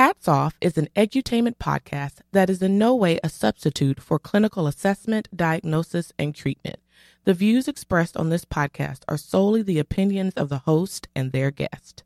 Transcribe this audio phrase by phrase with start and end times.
[0.00, 4.66] Hats Off is an edutainment podcast that is in no way a substitute for clinical
[4.66, 6.78] assessment, diagnosis, and treatment.
[7.24, 11.50] The views expressed on this podcast are solely the opinions of the host and their
[11.50, 12.02] guest.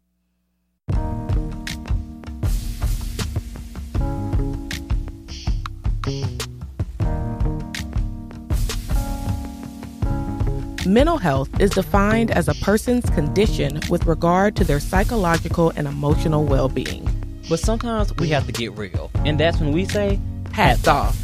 [10.84, 16.44] Mental health is defined as a person's condition with regard to their psychological and emotional
[16.44, 17.13] well being.
[17.48, 20.18] But sometimes we have to get real, and that's when we say,
[20.52, 21.23] hats off.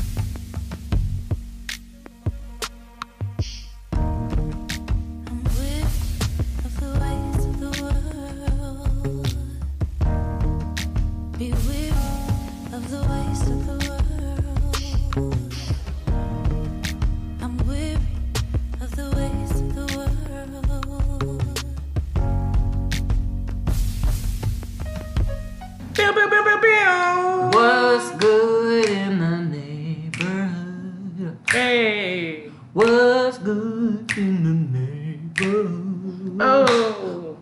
[32.73, 36.37] What's good in the neighborhood?
[36.39, 37.37] Oh.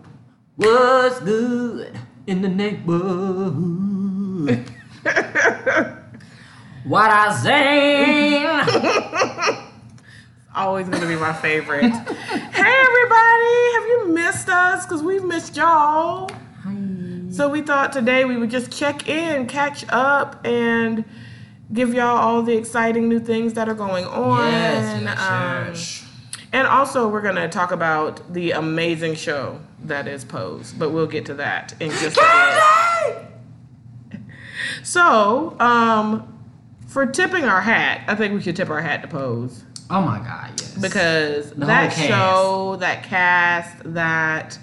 [0.55, 3.53] What's good in the neighborhood?
[6.83, 8.43] what I sing?
[10.55, 11.83] Always going to be my favorite.
[11.83, 13.73] hey, everybody.
[13.73, 14.87] Have you missed us?
[14.87, 16.27] Because we've missed y'all.
[16.63, 16.75] Hi.
[17.29, 21.05] So we thought today we would just check in, catch up, and
[21.73, 24.51] give y'all all the exciting new things that are going on.
[24.51, 26.05] yes, yes, Um, yes.
[26.51, 31.05] And also, we're going to talk about the amazing show that is Pose, but we'll
[31.07, 33.15] get to that in just a
[34.11, 34.19] bit.
[34.83, 36.37] So, um,
[36.87, 40.19] for tipping our hat, I think we should tip our hat to Pose Oh my
[40.19, 40.75] god, yes.
[40.77, 44.57] because The that show, that cast, that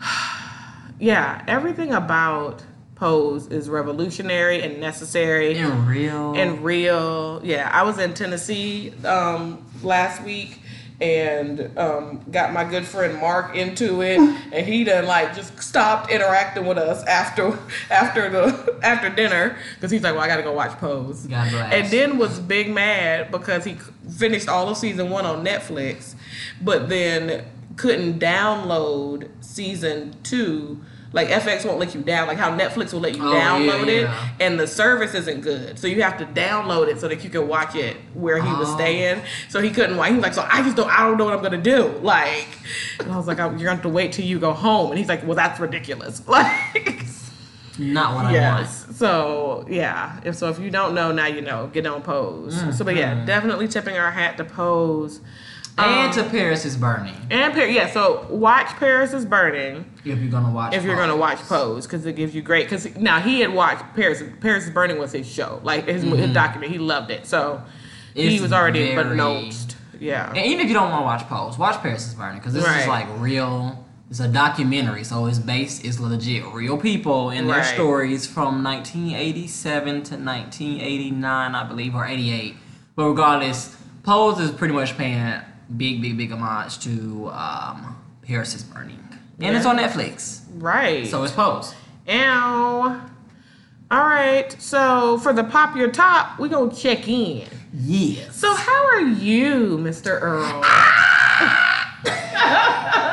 [1.00, 2.62] yeah, everything about
[2.94, 6.34] Pose is revolutionary and necessary in real.
[6.34, 7.40] and real.
[7.42, 10.60] Yeah, I was in Tennessee um, last week
[11.00, 14.18] and um, got my good friend Mark into it,
[14.52, 17.58] and he done like just stopped interacting with us after
[17.90, 21.72] after the after dinner because he's like, well, I gotta go watch Pose, God bless.
[21.72, 23.74] and then was big mad because he
[24.08, 26.14] finished all of season one on Netflix,
[26.62, 27.44] but then
[27.76, 30.80] couldn't download season two.
[31.14, 33.86] Like FX won't let you down, like how Netflix will let you Oh, yeah, download
[33.86, 34.10] it,
[34.40, 35.78] and the service isn't good.
[35.78, 38.68] So you have to download it so that you can watch it where he was
[38.68, 38.74] Oh.
[38.74, 39.22] staying.
[39.48, 40.08] So he couldn't watch.
[40.08, 41.86] He was like, so I just don't, I don't know what I'm gonna do.
[42.02, 42.48] Like,
[42.98, 44.90] and I was like, you're gonna have to wait till you go home.
[44.90, 46.20] And he's like, well, that's ridiculous.
[46.34, 47.06] Like,
[47.78, 48.86] Not what I yes.
[48.96, 50.20] So yeah.
[50.24, 51.68] If so, if you don't know now, you know.
[51.72, 52.54] Get on Pose.
[52.60, 53.26] Mm, so, but yeah, mm.
[53.26, 55.20] definitely tipping our hat to Pose.
[55.76, 57.14] And Um, to Paris is burning.
[57.30, 60.72] And Par- yeah, so watch Paris is Burning If you're gonna watch.
[60.72, 62.66] if you're gonna watch Pose because it gives you great.
[62.70, 64.22] Because now he had watched Paris.
[64.40, 66.70] Paris is Burning was his show, like his, his document.
[66.70, 67.60] He loved it, so
[68.14, 68.42] he Mm-hmm.
[68.42, 69.76] Was already very- unbeknownst.
[69.98, 72.52] Yeah, And even if you don't want to watch Pose, watch Paris is Burning because
[72.52, 72.82] this Right.
[72.82, 73.84] is like real.
[74.10, 75.84] It's a documentary, so it's based.
[75.84, 77.64] It's legit real people and their Right.
[77.74, 82.56] stories from 1987 to 1989, I believe, or 88.
[82.94, 83.74] But regardless,
[84.04, 85.40] Pose is pretty much paying
[85.76, 89.00] big, big, big homage to um, Paris is Burning,
[89.40, 90.42] and it's on Netflix.
[90.54, 91.06] right.
[91.06, 91.74] So it's Pose.
[92.08, 93.00] Ow.
[93.90, 94.54] All right.
[94.60, 97.46] So for the pop your top, we gonna check in.
[97.72, 98.36] Yes.
[98.36, 100.20] So how are you, Mr.
[100.20, 100.62] Earl?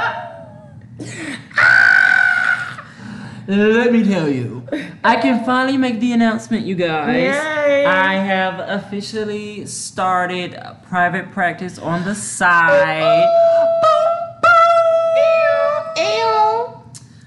[3.52, 4.66] Let me tell you,
[5.04, 7.18] I can finally make the announcement, you guys.
[7.18, 7.86] Yay.
[7.86, 10.58] I have officially started
[10.88, 13.28] private practice on the side.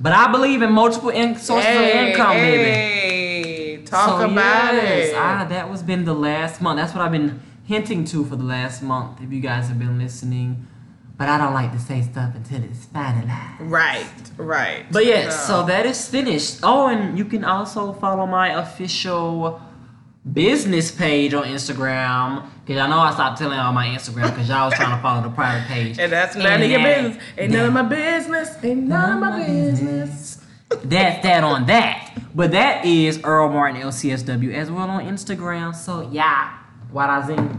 [0.00, 2.70] But I believe in multiple in- sources of income, baby.
[2.70, 5.14] Hey, talk So, about yes, it.
[5.16, 6.78] Ah, that was been the last month.
[6.78, 9.20] That's what I've been hinting to for the last month.
[9.20, 10.66] If you guys have been listening,
[11.18, 13.56] but I don't like to say stuff until it's finalized.
[13.60, 14.06] right,
[14.38, 14.86] right.
[14.90, 16.60] But yes, so that is finished.
[16.62, 19.60] Oh, and you can also follow my official
[20.32, 22.46] business page on Instagram.
[22.66, 25.22] Cause I know I stopped telling y'all my Instagram because y'all was trying to follow
[25.22, 25.98] the private page.
[25.98, 27.24] and that's none of your that- business.
[27.38, 28.64] Ain't none of my business.
[28.64, 30.38] Ain't none of my business.
[30.84, 32.16] That's that on that.
[32.34, 35.74] But that is Earl Martin LCSW as well on Instagram.
[35.74, 36.58] So yeah,
[36.92, 37.50] what I think.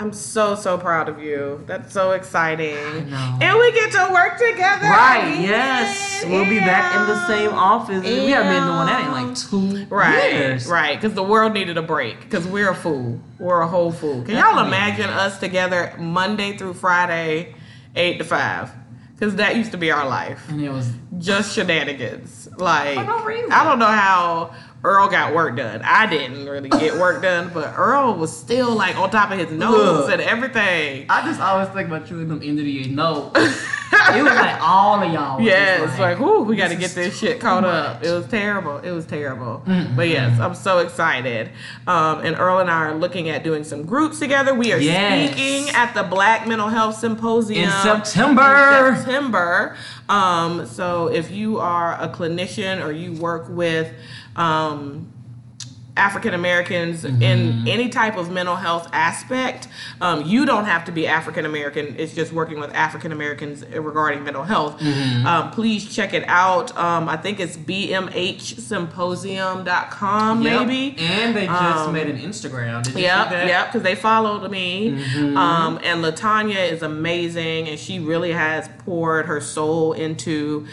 [0.00, 1.62] I'm so so proud of you.
[1.66, 2.74] That's so exciting.
[2.76, 4.86] And we get to work together.
[4.86, 6.24] Right, yes.
[6.26, 8.02] We'll be back in the same office.
[8.02, 10.66] We haven't been doing that in like two Right, years.
[10.66, 10.98] right.
[10.98, 12.20] Because the world needed a break.
[12.20, 13.20] Because we're a fool.
[13.38, 14.22] We're a whole fool.
[14.22, 17.54] Can y'all imagine us together Monday through Friday,
[17.94, 18.70] eight to five?
[19.14, 20.48] Because that used to be our life.
[20.48, 22.48] And it was Just shenanigans.
[22.56, 23.52] Like For no reason.
[23.52, 25.82] I don't know how Earl got work done.
[25.84, 29.50] I didn't really get work done, but Earl was still like on top of his
[29.50, 29.74] nose
[30.06, 30.10] Look.
[30.12, 31.06] and everything.
[31.10, 33.38] I just always think about you and them end of the year notes.
[33.38, 35.38] it was like all of y'all.
[35.40, 38.02] Yes, just like, whoo, we got to get this shit caught up.
[38.02, 38.78] It was terrible.
[38.78, 39.62] It was terrible.
[39.94, 41.50] But yes, I'm so excited.
[41.86, 44.54] Um, and Earl and I are looking at doing some groups together.
[44.54, 45.30] We are Yes.
[45.32, 48.88] speaking at the Black Mental Health Symposium In September.
[48.92, 49.76] in September.
[50.08, 53.92] Um, so if you are a clinician or you work with
[54.40, 55.06] um,
[55.96, 57.22] African Americans Mm-hmm.
[57.22, 59.68] in any type of mental health aspect.
[60.00, 61.94] Um, you don't have to be African American.
[61.98, 64.78] It's just working with African Americans regarding mental health.
[64.80, 65.26] Mm-hmm.
[65.26, 66.74] Um, please check it out.
[66.78, 70.66] Um, I think it's bmhsymposium.com, Yep.
[70.66, 70.96] maybe.
[70.98, 72.82] And they just Um, made an Instagram.
[72.82, 73.46] Did you Yep, see that?
[73.46, 74.92] yep, because they followed me.
[74.92, 75.36] Mm-hmm.
[75.36, 80.66] Um, and Latanya is amazing, and she really has poured her soul into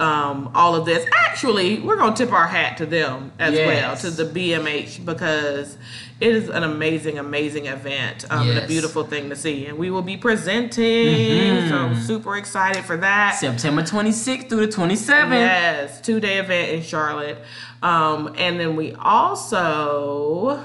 [0.00, 1.06] um, all of this.
[1.14, 5.76] Actually, we're gonna tip our hat to them as well, to the BMH, because
[6.20, 9.66] it is an amazing, amazing event um, and a beautiful thing to see.
[9.66, 13.36] And we will be presenting, so I'm super excited for that.
[13.38, 15.30] September 26th through the 27th.
[15.32, 17.38] Yes, two day event in Charlotte.
[17.82, 20.64] Um, and then we also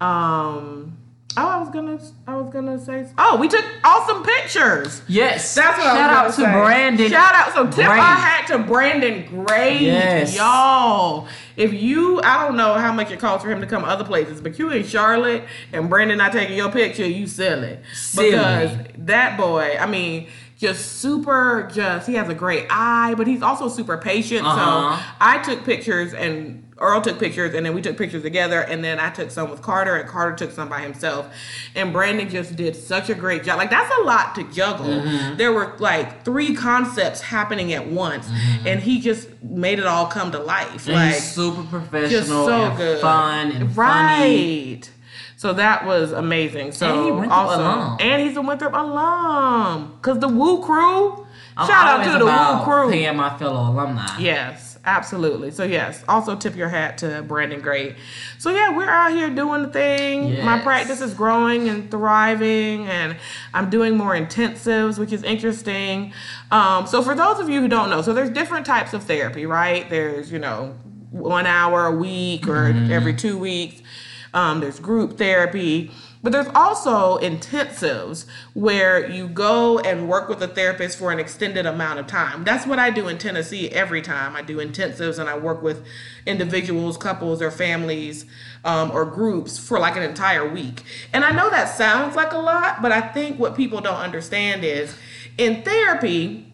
[0.00, 0.96] um
[1.36, 5.02] oh I was gonna I was gonna say oh we took awesome pictures.
[5.08, 5.54] Yes.
[5.54, 6.60] That's what Shout I out was to gonna say.
[6.60, 7.10] Brandon.
[7.10, 7.98] Shout out so tip Gray.
[7.98, 9.78] our hat to Brandon Gray.
[9.78, 10.36] Yes.
[10.36, 11.28] Y'all.
[11.56, 14.40] If you I don't know how much it costs for him to come other places,
[14.40, 17.78] but you in Charlotte and Brandon not taking your picture, you silly.
[17.94, 18.30] Silly.
[18.30, 20.28] Because that boy, I mean,
[20.60, 24.46] just super just he has a great eye, but he's also super patient.
[24.46, 24.96] Uh-huh.
[24.98, 28.84] So I took pictures and Earl took pictures and then we took pictures together and
[28.84, 31.34] then I took some with Carter and Carter took some by himself.
[31.74, 33.56] And Brandon just did such a great job.
[33.56, 34.86] Like that's a lot to juggle.
[34.86, 35.38] Mm-hmm.
[35.38, 38.28] There were like three concepts happening at once
[38.66, 40.86] and he just made it all come to life.
[40.88, 43.00] And like super professional so and good.
[43.00, 44.82] fun and funny.
[45.40, 46.72] So that was amazing.
[46.72, 47.96] So And he Winthrop also, alum.
[47.98, 49.98] and he's a Winthrop alum.
[50.02, 51.26] Cause the Woo Crew.
[51.56, 52.90] I'm shout out to the Woo Crew.
[52.90, 54.18] Paying my fellow alumni.
[54.18, 55.50] Yes, absolutely.
[55.50, 57.96] So yes, also tip your hat to Brandon Gray.
[58.36, 60.44] So yeah, we're out here doing the thing.
[60.44, 63.16] My practice is growing and thriving, and
[63.54, 66.12] I'm doing more intensives, which is interesting.
[66.50, 69.46] Um, so for those of you who don't know, so there's different types of therapy,
[69.46, 69.88] right?
[69.88, 70.76] There's you know
[71.10, 73.80] one hour a week or every two weeks.
[74.32, 75.90] Um, there's group therapy.
[76.22, 81.64] But there's also intensives where you go and work with a therapist for an extended
[81.64, 82.44] amount of time.
[82.44, 84.36] That's what I do in Tennessee every time.
[84.36, 85.82] I do intensives and I work with
[86.26, 88.26] individuals, couples, or families
[88.64, 90.82] um, or groups for like an entire week.
[91.14, 94.62] And I know that sounds like a lot, but I think what people don't understand
[94.62, 94.94] is
[95.38, 96.49] in therapy,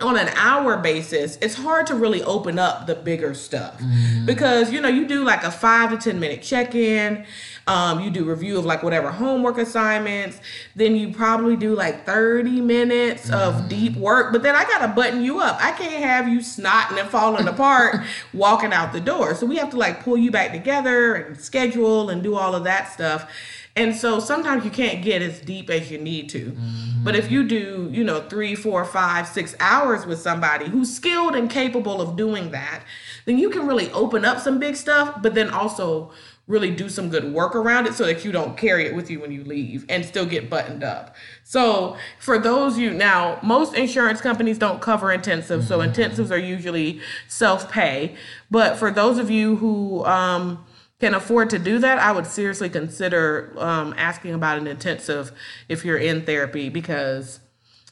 [0.00, 3.80] on an hour basis, it's hard to really open up the bigger stuff
[4.24, 7.24] because you know you do like a five to ten minute check in.
[7.66, 10.38] Um, you do review of like whatever homework assignments.
[10.76, 14.32] Then you probably do like 30 minutes of deep work.
[14.32, 15.56] But then I gotta button you up.
[15.62, 18.04] I can't have you snotting and falling apart
[18.34, 19.34] walking out the door.
[19.34, 22.64] So we have to like pull you back together and schedule and do all of
[22.64, 23.30] that stuff.
[23.76, 26.56] And so sometimes you can't get as deep as you need to.
[27.02, 31.34] But if you do, you know, three, four, five, six hours with somebody who's skilled
[31.34, 32.84] and capable of doing that,
[33.26, 36.12] then you can really open up some big stuff, but then also
[36.46, 39.18] really do some good work around it so that you don't carry it with you
[39.18, 41.14] when you leave and still get buttoned up.
[41.42, 47.00] So for those you now, most insurance companies don't cover intensives, so intensives are usually
[47.28, 48.14] self-pay.
[48.50, 50.64] But for those of you who um
[51.00, 55.32] can afford to do that, I would seriously consider um, asking about an intensive
[55.68, 57.40] if you're in therapy because,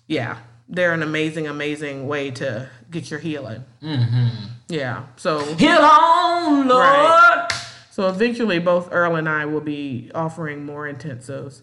[0.07, 3.65] yeah, they're an amazing, amazing way to get your healing.
[3.83, 4.47] Mm-hmm.
[4.69, 5.05] Yeah.
[5.17, 6.81] So, Heal on, Lord.
[6.83, 7.49] Right.
[7.91, 11.63] so eventually, both Earl and I will be offering more intensives,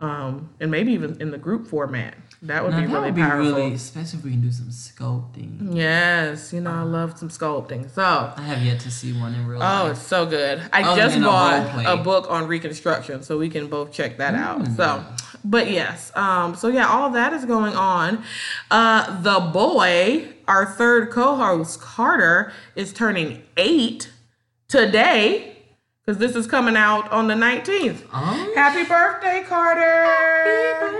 [0.00, 2.14] um, and maybe even in the group format.
[2.42, 3.52] That would Now, be that really would be powerful.
[3.52, 5.76] really, especially if we can do some sculpting.
[5.76, 7.90] Yes, you know I love some sculpting.
[7.90, 8.32] So.
[8.34, 9.82] I have yet to see one in real Oh, life.
[9.82, 10.62] Oh, it's so good.
[10.72, 14.16] I Other just than a bought a book on reconstruction, so we can both check
[14.16, 14.62] that out.
[14.62, 14.74] Mm.
[14.76, 15.04] So,
[15.44, 18.24] but yes, um, so yeah, all that is going on.
[18.70, 24.10] Uh, the boy, our third co-host Carter, is turning eight
[24.66, 25.58] today
[26.06, 28.02] because this is coming out on the nineteenth.
[28.14, 28.52] Oh.
[28.54, 30.06] Happy birthday, Carter!
[30.06, 30.99] I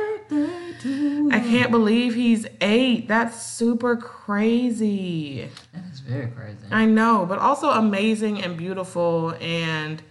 [1.50, 3.08] can't believe he's eight.
[3.08, 5.48] That's super crazy.
[5.72, 6.58] That is very crazy.
[6.70, 9.34] I know, but also amazing and beautiful.
[9.40, 10.02] And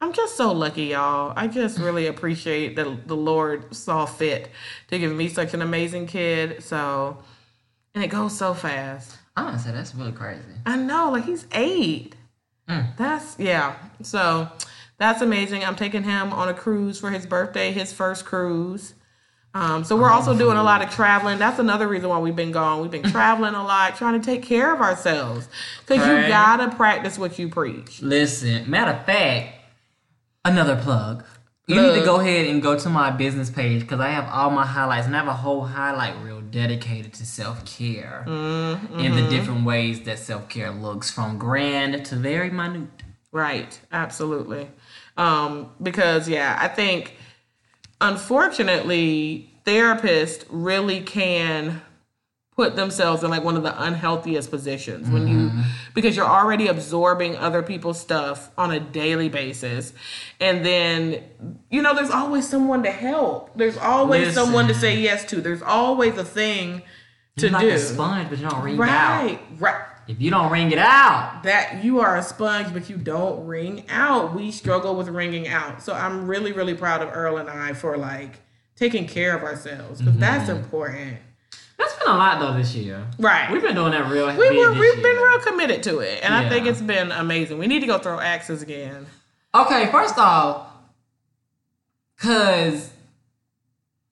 [0.00, 1.32] I'm just so lucky, y'all.
[1.36, 4.50] I just really appreciate that the Lord saw fit
[4.88, 6.62] to give me such an amazing kid.
[6.62, 7.18] So,
[7.94, 9.16] and it goes so fast.
[9.36, 10.42] Honestly, that's really crazy.
[10.66, 12.14] I know, like he's eight.
[12.68, 12.96] Mm.
[12.96, 13.76] That's yeah.
[14.02, 14.48] So
[14.98, 15.64] that's amazing.
[15.64, 18.94] I'm taking him on a cruise for his birthday, his first cruise.
[19.54, 21.38] Um, so we're also doing a lot of traveling.
[21.38, 22.80] That's another reason why we've been gone.
[22.82, 25.48] We've been traveling a lot, trying to take care of ourselves.
[25.86, 28.02] Because you gotta practice what you preach.
[28.02, 29.54] Listen, matter of fact,
[30.44, 31.24] another plug.
[31.66, 34.48] You need to go ahead and go to my business page because I have all
[34.50, 38.98] my highlights and I have a whole highlight reel dedicated to self care Mm-hmm.
[39.00, 42.88] and the different ways that self care looks from grand to very minute.
[43.32, 43.78] Right.
[43.92, 44.70] Absolutely.
[45.18, 47.16] Um, because yeah, I think
[48.00, 51.82] unfortunately therapists really can
[52.58, 55.60] put themselves in like one of the unhealthiest positions when you mm-hmm.
[55.94, 59.92] because you're already absorbing other people's stuff on a daily basis.
[60.40, 61.22] And then
[61.70, 63.50] you know there's always someone to help.
[63.56, 64.44] There's always Listen.
[64.44, 65.40] someone to say yes to.
[65.40, 66.82] There's always a thing
[67.36, 67.70] to You're like do.
[67.70, 69.34] a sponge, but you don't wring it right.
[69.34, 69.60] out.
[69.60, 73.46] right If you don't wring it out, that you are a sponge, but you don't
[73.46, 74.34] wring out.
[74.34, 75.82] We struggle with wringing out.
[75.82, 78.40] So I'm really, really proud of Earl and I for like
[78.74, 80.62] taking care of ourselves because that's mm-hmm.
[80.62, 81.18] important.
[81.76, 83.06] that's been a lot though this year.
[83.18, 83.52] Right.
[83.52, 84.34] We've been doing that real.
[84.34, 87.58] we were, we've been real committed to it, and I think it's been amazing.
[87.58, 89.06] We need to go throw axes again.
[89.54, 90.68] Okay, first off,
[92.18, 92.90] cause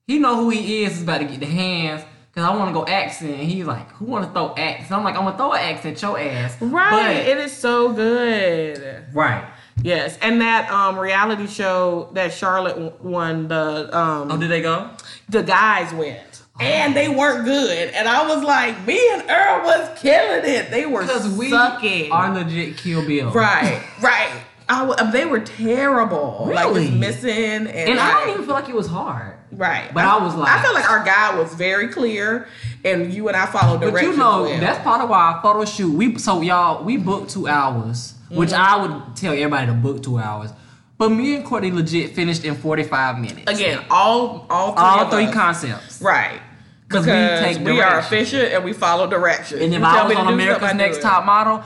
[0.06, 2.04] he know who he is is about to get the hands.
[2.36, 5.02] Cause I want to go axing, and he's like, "Who want to throw axe?" I'm
[5.02, 6.90] like, "I'm gonna throw an axe at your ass." Right.
[6.90, 9.06] But- it is so good.
[9.14, 9.42] right.
[9.82, 14.90] Yes, and that um reality show that Charlotte won the um Oh, did they go?
[15.30, 16.42] the guys went.
[16.60, 17.90] And they weren't good.
[17.94, 20.70] And I was like, me and Earl was killing it.
[20.70, 22.10] They were Because we sucking.
[22.12, 23.30] are legit Kill Bill.
[23.30, 24.30] Right, right.
[24.68, 26.48] I w- they were terrible.
[26.50, 26.86] Like Really?
[26.86, 29.35] just missing and, And I like- don't even feel like it was hard.
[29.52, 29.92] Right.
[29.94, 32.46] but I was like- I felt like our guy was very clear,
[32.84, 34.60] and you and I followed But you know, well.
[34.60, 35.92] that's part of our photo shoot.
[35.92, 38.62] We so y'all we booked two hours, which Mm-hmm.
[38.62, 40.50] I would tell everybody to book two hours.
[40.98, 43.50] But me and Courtney legit finished in 45 minutes.
[43.52, 45.34] again all all three all three us.
[45.34, 46.00] concepts.
[46.02, 46.40] Right.
[46.88, 48.06] Because we take we are directions.
[48.06, 49.60] efficient and we follow directions.
[49.60, 51.62] And if You I was on America's Next Top Model,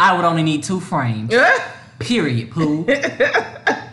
[0.00, 1.32] I would only need two frames.
[2.00, 2.84] Period, Pooh.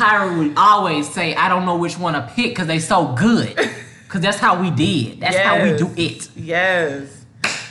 [0.00, 3.56] Tyra would always say, I don't know which one to pick because they so good.
[4.10, 5.20] Because that's how we did.
[5.20, 6.28] That's how we do it.
[6.34, 7.24] Yes.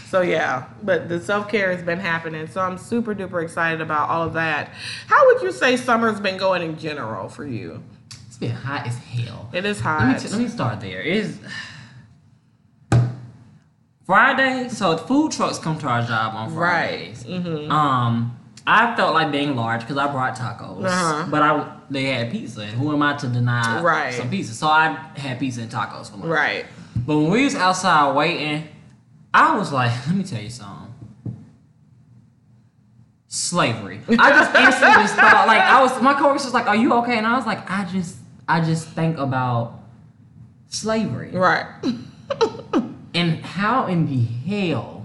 [0.07, 2.47] So yeah, but the self care has been happening.
[2.47, 4.69] So I'm super duper excited about all of that.
[5.07, 7.83] How would you say summer's been going in general for you?
[8.27, 9.49] It's been hot as hell.
[9.51, 10.19] It is Let me, hot.
[10.21, 11.01] t- let me start there.
[11.01, 11.39] It is
[14.05, 17.15] Friday, so food trucks come to our job on Right.
[17.17, 17.69] Fridays.
[17.69, 21.27] Um, I felt like being large because I brought tacos, Uh-huh.
[21.29, 24.13] but I they had pizza, and who am I to deny Right.
[24.13, 24.53] some pizza?
[24.53, 26.29] So I had pizza and tacos for lunch.
[26.29, 26.65] right.
[26.95, 28.67] But when we was outside waiting,
[29.33, 30.87] I was like, let me tell you something.
[33.27, 34.01] Slavery.
[34.17, 37.17] I just instantly thought like I was my coworker was like, Are you okay?
[37.17, 38.17] And I was like, I just
[38.47, 39.79] I just think about
[40.69, 41.29] slavery.
[41.31, 41.67] Right.
[43.13, 44.98] And how in the hell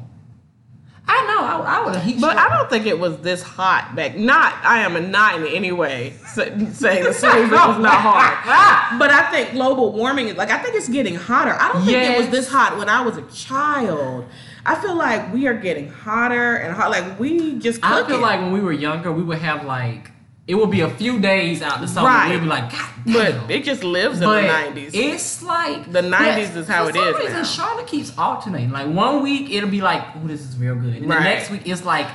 [1.06, 2.37] I know I, I would have But.
[2.38, 4.16] I don't think it was this hot back.
[4.16, 8.99] Not, I am not in any way sa- saying that slavery was not hard.
[8.99, 11.54] But I think global warming is like, I think it's getting hotter.
[11.58, 14.26] I don't think it was this hot when I was a child.
[14.64, 16.90] I feel like we are getting hotter and hot.
[16.90, 18.14] Like we just I cooking.
[18.14, 20.11] feel like when we were younger, we would have like
[20.47, 22.09] it will be a few days out the summer.
[22.09, 22.31] Right.
[22.31, 23.51] We'll be like, God but damn.
[23.51, 24.91] it just lives in But the 90s.
[24.93, 27.43] It's like The 90s but is how it some Reason, now.
[27.45, 28.71] Charlotte keeps alternating.
[28.71, 31.19] Like one week it'll be like, "Oh, this is real good," and Right.
[31.19, 32.07] the next week it's like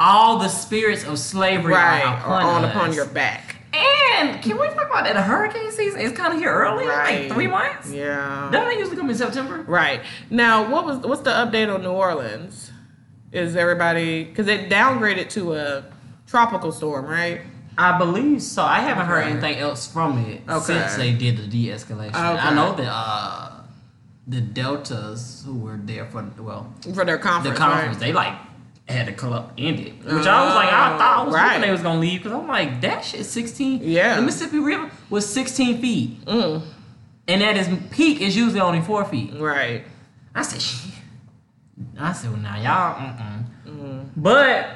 [0.00, 2.02] all the spirits of slavery right.
[2.04, 3.56] are upon, on upon your back.
[3.72, 5.14] And can we talk about that?
[5.14, 7.22] The hurricane season is kind of here early, Right.
[7.24, 7.90] like three months.
[7.90, 8.48] Yeah.
[8.52, 9.64] They usually come in September?
[9.66, 10.00] Right.
[10.30, 12.70] Now, what was what's the update on New Orleans?
[13.32, 15.84] Is everybody because it downgraded to a
[16.26, 17.40] tropical storm, right?
[17.76, 18.62] I believe so.
[18.62, 20.64] I haven't heard anything else from it Okay.
[20.64, 22.14] since they did the de-escalation.
[22.14, 23.50] I know that uh,
[24.26, 27.96] the Deltas who were there for well For their conference, the conference.
[27.96, 28.00] right?
[28.00, 28.34] they like
[28.88, 31.46] had to the club ended, which I was like, I thought I was Right.
[31.48, 33.80] hoping they was gonna leave because I'm like, that shit 16.
[33.82, 34.16] Yeah.
[34.16, 36.62] the Mississippi River was 16 feet, Mm.
[37.28, 39.32] and at its peak is usually only four feet.
[39.38, 39.84] Right.
[40.34, 40.92] I said, shit.
[41.98, 43.44] I said, well, now y'all, mm-mm.
[43.66, 44.06] Mm.
[44.16, 44.68] But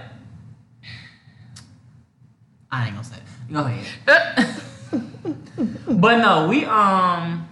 [2.71, 3.53] I ain't gonna say it.
[3.53, 4.63] Go ahead.
[5.89, 7.49] but no, we um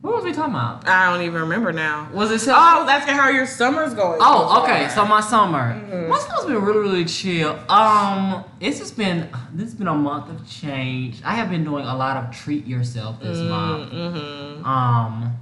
[0.00, 0.86] What was we talking about?
[0.88, 2.08] I don't even remember now.
[2.14, 2.48] Was it?
[2.48, 4.18] Oh, I was asking how your summer's going.
[4.22, 4.88] Oh, okay.
[4.88, 6.08] So my summer, Mm-hmm.
[6.08, 7.58] my summer's been really, really chill.
[7.68, 11.20] Um, it's just been this has been a month of change.
[11.24, 13.92] I have been doing a lot of treat yourself this month.
[13.92, 14.64] Mm-hmm.
[14.64, 15.36] Um,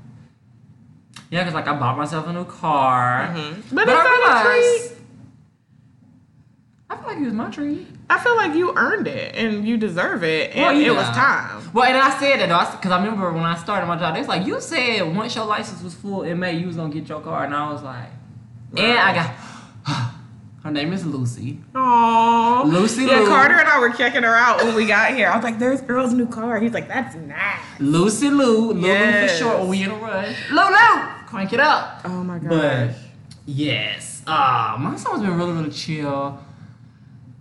[1.30, 3.76] yeah, cause like I bought myself a new car, Mm-hmm.
[3.76, 4.97] But, but it's I not a realized treat.
[6.90, 7.86] I feel like it was my treat.
[8.08, 11.70] I feel like you earned it and you deserve it, and Well, it was time.
[11.74, 14.20] Well, and I said that though, because I remember when I started my job, they
[14.20, 17.06] was like, you said once your license was full in May, you was gonna get
[17.08, 18.08] your car, and I was like,
[18.76, 20.10] and I got.
[20.64, 21.60] Her name is Lucy.
[21.72, 22.64] Aww.
[22.70, 23.28] Lucy Yeah, Lou.
[23.28, 25.28] Carter and I were checking her out when we got here.
[25.28, 29.30] I was like, "There's girl's new car." He's like, "That's nice." Lucy Lou, Lulu Yes.
[29.38, 30.36] for short when we in a rush.
[30.50, 32.00] Lulu, crank it up.
[32.04, 32.48] Oh my gosh.
[32.50, 32.90] But
[33.46, 36.38] yes, uh, my summer's been really, really chill.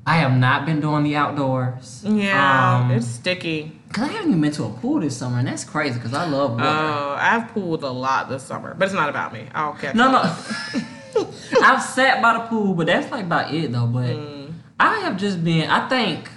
[0.08, 2.02] I have not been doing the outdoors.
[2.08, 3.74] yeah, um, it's sticky.
[3.92, 6.00] cause I haven't even been to a pool this summer, and that's crazy.
[6.00, 6.64] Cause I love water.
[6.66, 9.48] Oh, I've pooled a lot this summer, but it's not about me.
[9.54, 10.20] I'll catch no, no.
[11.62, 13.86] I've sat by the pool, but that's like about it though.
[13.88, 14.54] But Mm.
[14.80, 15.70] I have just been.
[15.70, 16.30] I think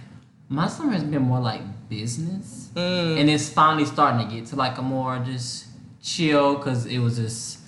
[0.48, 3.20] my summer has been more like business, Mm.
[3.20, 5.66] and it's finally starting to get to like a more just
[6.02, 6.56] chill.
[6.58, 7.58] Cause it was just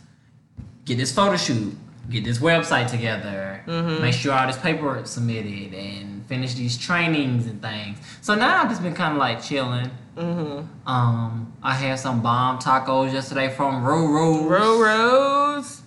[0.85, 1.75] get this photo shoot,
[2.11, 4.03] get this website together, Mm-hmm.
[4.03, 7.99] make sure all this paperwork submitted, and finish these trainings and things.
[8.21, 9.91] So now I've just been kind of like chilling.
[10.17, 10.89] Mm-hmm.
[10.89, 14.49] Um, I had some bomb tacos yesterday from Roro.
[14.51, 15.83] Row Rose.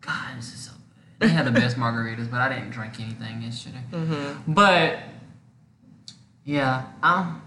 [0.00, 0.72] God, this is so
[1.18, 1.28] good.
[1.28, 3.82] They had the best margaritas, but I didn't drink anything yesterday.
[3.90, 4.52] Mm-hmm.
[4.54, 5.00] But
[6.44, 7.42] yeah, um,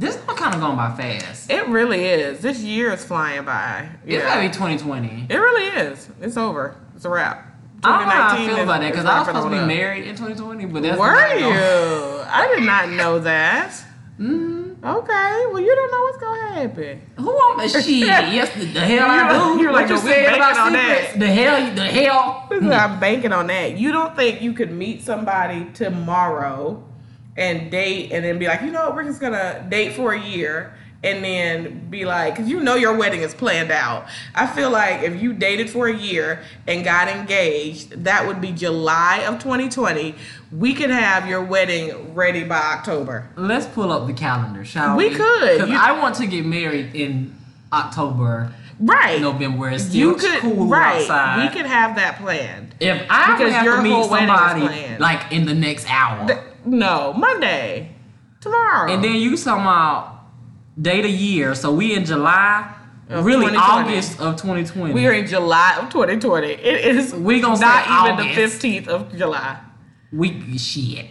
[0.00, 1.50] this one kind of going by fast.
[1.50, 2.40] It really is.
[2.40, 3.88] This year is flying by.
[4.04, 4.20] It's Yeah.
[4.28, 5.26] gotta be 2020.
[5.28, 6.08] It really is.
[6.20, 6.74] It's over.
[6.96, 7.46] It's a wrap.
[7.84, 9.58] I don't know how I feel is- about that because I was supposed to be
[9.58, 9.66] up.
[9.66, 11.50] married in 2020, but that's Were you?
[12.30, 13.72] I did not know that.
[14.18, 14.58] Mhm.
[14.82, 17.02] Okay, well you don't know what's gonna happen.
[17.16, 17.66] Who am I?
[17.66, 19.62] Shit, yes, the, the hell I You're- do.
[19.62, 21.18] you're like, you no, we about banking on that.
[21.18, 22.48] The hell, the hell.
[22.80, 23.76] I'm banking on that.
[23.78, 26.82] You don't think you could meet somebody tomorrow
[27.40, 30.20] and date and then be like, you know what, we're just gonna date for a
[30.20, 30.72] year
[31.02, 34.04] and then be like, because you know your wedding is planned out.
[34.34, 38.52] I feel like if you dated for a year and got engaged, that would be
[38.52, 40.14] July of 2020.
[40.52, 43.30] We could have your wedding ready by October.
[43.36, 45.14] Let's pull up the calendar, shall We we?
[45.14, 45.54] could.
[45.62, 47.34] Because I want to get married in
[47.72, 49.20] October, Right.
[49.20, 51.00] November, where it's you still could cool right.
[51.02, 51.42] outside.
[51.48, 52.74] We could have that planned.
[52.80, 56.38] If I Because would have to meet is somebody like in the next hour, Th-
[56.64, 57.94] no, Monday.
[58.40, 58.90] Tomorrow.
[58.90, 60.24] and then you talking about
[60.80, 62.74] date a year, so we in July,
[63.10, 64.94] Of really August of 2020.
[64.94, 66.46] We are in July of 2020.
[66.48, 69.58] It is We gonna not even the 15th of July.
[70.10, 71.06] we shit.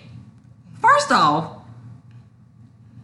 [0.82, 1.58] First off,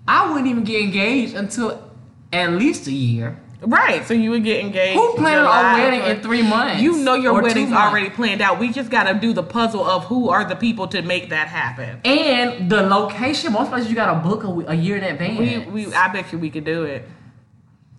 [0.08, 1.92] I wouldn't even get engaged until
[2.34, 3.40] at least a year.
[3.66, 4.06] Right.
[4.08, 4.98] So you would get engaged.
[5.00, 6.82] Who planning July a wedding or- in three months?
[6.82, 8.60] You know your wedding's already planned out.
[8.60, 11.48] We just got to do the puzzle of who are the people to make that
[11.48, 12.00] happen.
[12.06, 15.40] And the location, most places you gotta book a, a year in advance.
[15.68, 17.08] We, we, I bet you we could do it.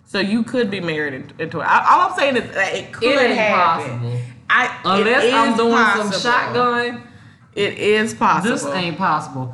[0.05, 1.67] So you could be married in, in 20.
[1.69, 3.99] I- All I'm saying is that it could it happen.
[3.99, 4.19] possible.
[4.49, 6.11] I, Unless it I'm doing possible.
[6.13, 7.03] some shotgun,
[7.55, 8.53] It is possible.
[8.53, 9.53] this ain't possible.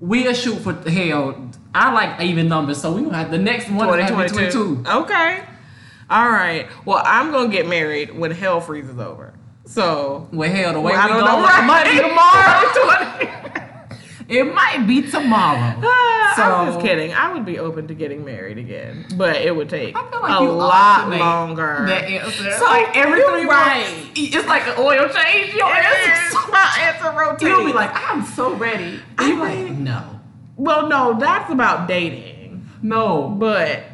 [0.00, 1.50] We'll shoot for hell.
[1.74, 4.84] I like even numbers, so we gonna have the next one is gonna be 2022.
[4.86, 5.42] Okay.
[6.10, 6.66] All right.
[6.84, 9.34] Well, I'm gonna get married when hell freezes over.
[9.66, 11.48] So Well, hell, the way Well, I don't going, know.
[11.48, 12.08] it might be Right.
[12.08, 13.24] tomorrow.
[14.28, 15.80] it might be tomorrow.
[16.36, 17.12] Ah, I'm just kidding.
[17.14, 21.08] I would be open to getting married again, but it would take like a lot
[21.08, 21.84] longer.
[21.86, 22.50] That answer.
[22.58, 23.86] So, like every you're three right.
[23.86, 25.54] months, it's like an oil change.
[25.54, 26.38] Your answer.
[26.50, 27.42] My answer rotates.
[27.42, 29.00] You'll be like, I'm so ready.
[29.18, 30.20] And you I like, no,
[30.56, 32.68] well, no, that's about dating.
[32.82, 33.28] no.
[33.28, 33.84] But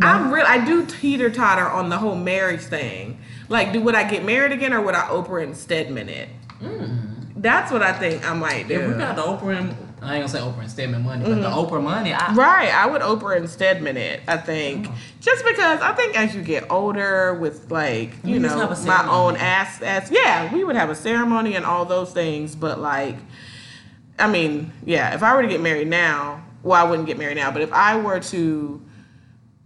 [0.00, 0.44] I'm real.
[0.46, 3.18] I do teeter totter on the whole marriage thing.
[3.48, 6.28] Like, do would I get married again, or would I Oprah and Stedman it?
[6.60, 7.32] Mm.
[7.36, 8.80] That's what I think I might do.
[8.80, 11.36] If we got the Oprah and I ain't gonna say Oprah and Stedman money, but
[11.36, 11.74] the mm-hmm.
[11.74, 14.20] Oprah money, I, Right, I would Oprah and Stedman it.
[14.28, 14.94] I think Oh.
[15.20, 19.36] just because I think as you get older, with like you You know my own
[19.36, 22.54] ass ass, yeah, we would have a ceremony and all those things.
[22.54, 23.16] But like,
[24.18, 27.36] I mean, yeah, if I were to get married now, well, I wouldn't get married
[27.36, 27.50] now.
[27.50, 28.82] But if I were to,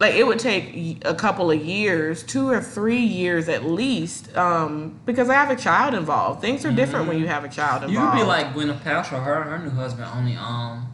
[0.00, 4.98] like, it would take a couple of years, two or three years at least, um,
[5.06, 6.40] because I have a child involved.
[6.40, 7.92] Things are different when you have a child Mm-hmm.
[7.92, 8.18] you involved.
[8.18, 9.22] would be like Gwyneth Paltrow.
[9.24, 10.86] Her her new husband only um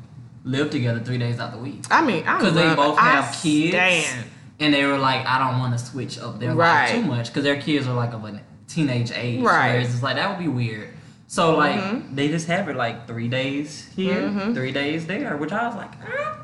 [0.44, 3.02] live together three days out the week I mean, I because they both it.
[3.02, 3.70] I have kids.
[3.74, 4.30] stand.
[4.60, 6.84] And they were like, I don't want to switch up their Right.
[6.86, 9.40] life too much because their kids are like of a teenage age.
[9.42, 9.72] Right.
[9.72, 10.90] Whereas it's like that would be weird.
[11.26, 12.14] So like Mhm.
[12.14, 14.54] they just have it like three days here, Mhm.
[14.54, 16.36] three days there, which I was like, ah.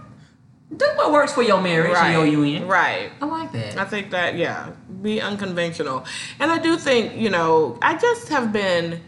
[0.77, 2.69] Do what works for your marriage right, and your union.
[2.69, 3.11] right.
[3.21, 3.77] I like that.
[3.77, 6.05] I think that yeah, be unconventional,
[6.39, 9.01] and I do think you know I just have been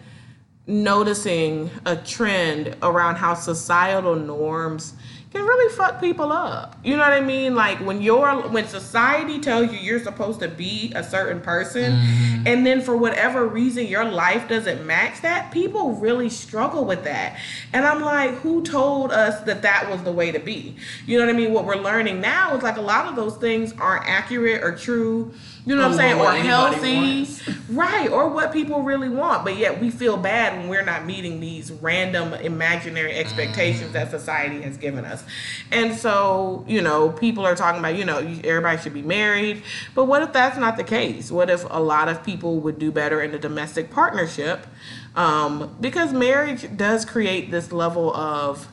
[0.67, 4.95] noticing a trend around how societal norms
[5.33, 6.77] can really fuck people up.
[6.85, 7.55] You know what I mean?
[7.55, 12.47] Like when you're when society tells you you're supposed to be a certain person mm-hmm.
[12.47, 17.39] and then for whatever reason your life doesn't match that, people really struggle with that.
[17.73, 20.77] And I'm like, who told us that that was the way to be?
[21.07, 21.53] You know what I mean?
[21.53, 25.33] What we're learning now is like a lot of those things aren't accurate or true.
[25.65, 26.15] You know what I'm saying?
[26.15, 26.97] Or Or what anybody healthy.
[27.19, 27.69] wants.
[27.69, 31.41] Right, or what people really want, but yet we feel bad when we're not meeting
[31.41, 35.25] these random imaginary expectations that society has given us.
[35.71, 39.63] And so, you know, people are talking about, you know, everybody should be married,
[39.95, 41.31] but what if that's not the case?
[41.31, 44.67] What if a lot of people would do better in a domestic partnership?
[45.15, 48.69] Um, because marriage does create this level of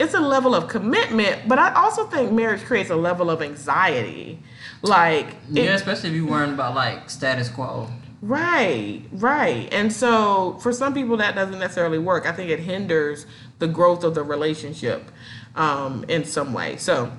[0.00, 4.40] it's a level of commitment, but I also think marriage creates a level of anxiety.
[4.84, 7.88] Like it- yeah, especially if you're worrying about like status quo.
[8.20, 9.68] Right, right.
[9.72, 12.26] And so for some people that doesn't necessarily work.
[12.26, 13.26] I think it hinders
[13.58, 15.10] the growth of the relationship
[15.56, 16.76] um, in some way.
[16.78, 17.12] So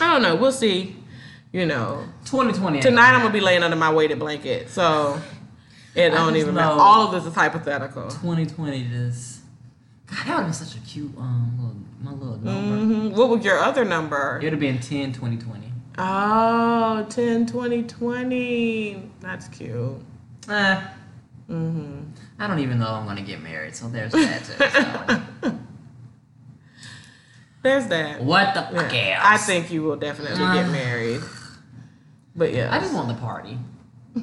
[0.00, 0.34] I don't know.
[0.34, 0.96] We'll see.
[1.52, 2.80] You know, 2020.
[2.80, 4.70] tonight I'm gonna be laying under my weighted blanket.
[4.70, 5.20] So
[5.94, 6.80] it don't even matter.
[6.80, 8.04] All of this is hypothetical.
[8.08, 9.40] 2020 just.
[10.06, 12.76] God, that would have been such a cute um little, my little number.
[13.10, 14.38] hmm What was your other number?
[14.40, 15.71] It would have been 10, 2020.
[15.98, 19.10] Oh, 10, 20, 20.
[19.20, 19.96] That's cute.
[20.48, 20.80] Eh.
[21.50, 22.00] Mm-hmm.
[22.38, 25.50] I don't even know I'm gonna get married, so there's that too.
[27.62, 28.24] There's that.
[28.24, 29.20] what the fuck Yeah.
[29.22, 31.20] I think you will definitely get married.
[32.34, 32.74] But yeah.
[32.74, 33.56] I just want the party.
[34.14, 34.22] We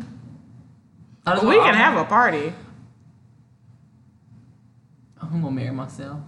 [1.25, 2.51] want- can have a party.
[5.21, 6.19] I'm gonna marry myself.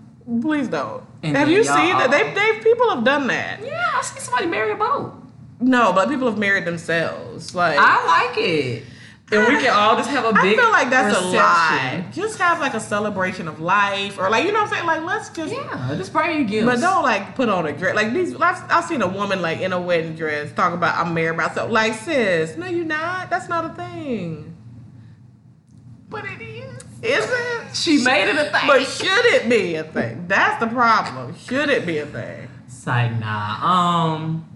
[0.42, 1.04] Please don't.
[1.24, 2.12] And have you y'all- seen that?
[2.12, 3.60] They they people have done that.
[3.66, 5.14] Yeah, I see somebody marry a boat.
[5.62, 7.56] No, but people have married themselves.
[7.56, 8.84] Like I like it.
[9.34, 10.60] And we can all just have a big.
[10.60, 12.06] I feel like that's a lie.
[12.12, 14.86] Just have like a celebration of life, or like you know what I'm saying.
[14.86, 15.54] Like let's just.
[15.54, 16.66] Yeah, just bring your gifts.
[16.66, 18.36] But don't like put on a dress like these.
[18.36, 21.72] I've, I've seen a woman like in a wedding dress talk about I'm married myself.
[21.72, 23.30] Like sis, no, you're not.
[23.30, 24.58] That's not a thing.
[26.10, 26.84] But it is.
[27.02, 27.76] Is it?
[27.76, 28.68] She made it a thing.
[28.68, 30.26] But should it be a thing?
[30.28, 31.38] That's the problem.
[31.38, 32.50] Should it be a thing?
[32.68, 34.14] It's like nah.
[34.16, 34.51] Um,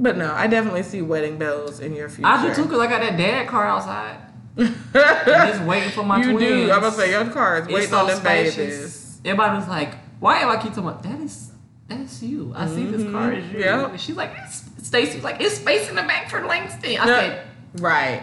[0.00, 2.26] But no, I definitely see wedding bells in your future.
[2.26, 4.16] I do too, cause I got that dad car outside.
[4.56, 6.40] just waiting for my you twins.
[6.40, 6.72] do.
[6.72, 8.56] I'm gonna say your car is waiting so on them spacious.
[8.56, 9.20] babies.
[9.26, 11.20] Everybody was like, "Why am I keep talking about that?
[11.20, 11.52] Is
[11.86, 12.52] that's you?
[12.56, 13.46] I see this car mm-hmm.
[13.46, 13.90] is you." Yep.
[13.90, 17.04] And she's like, it's, "Stacy's like, it's space in the back for Langston." I Yeah.
[17.06, 18.22] said, Right.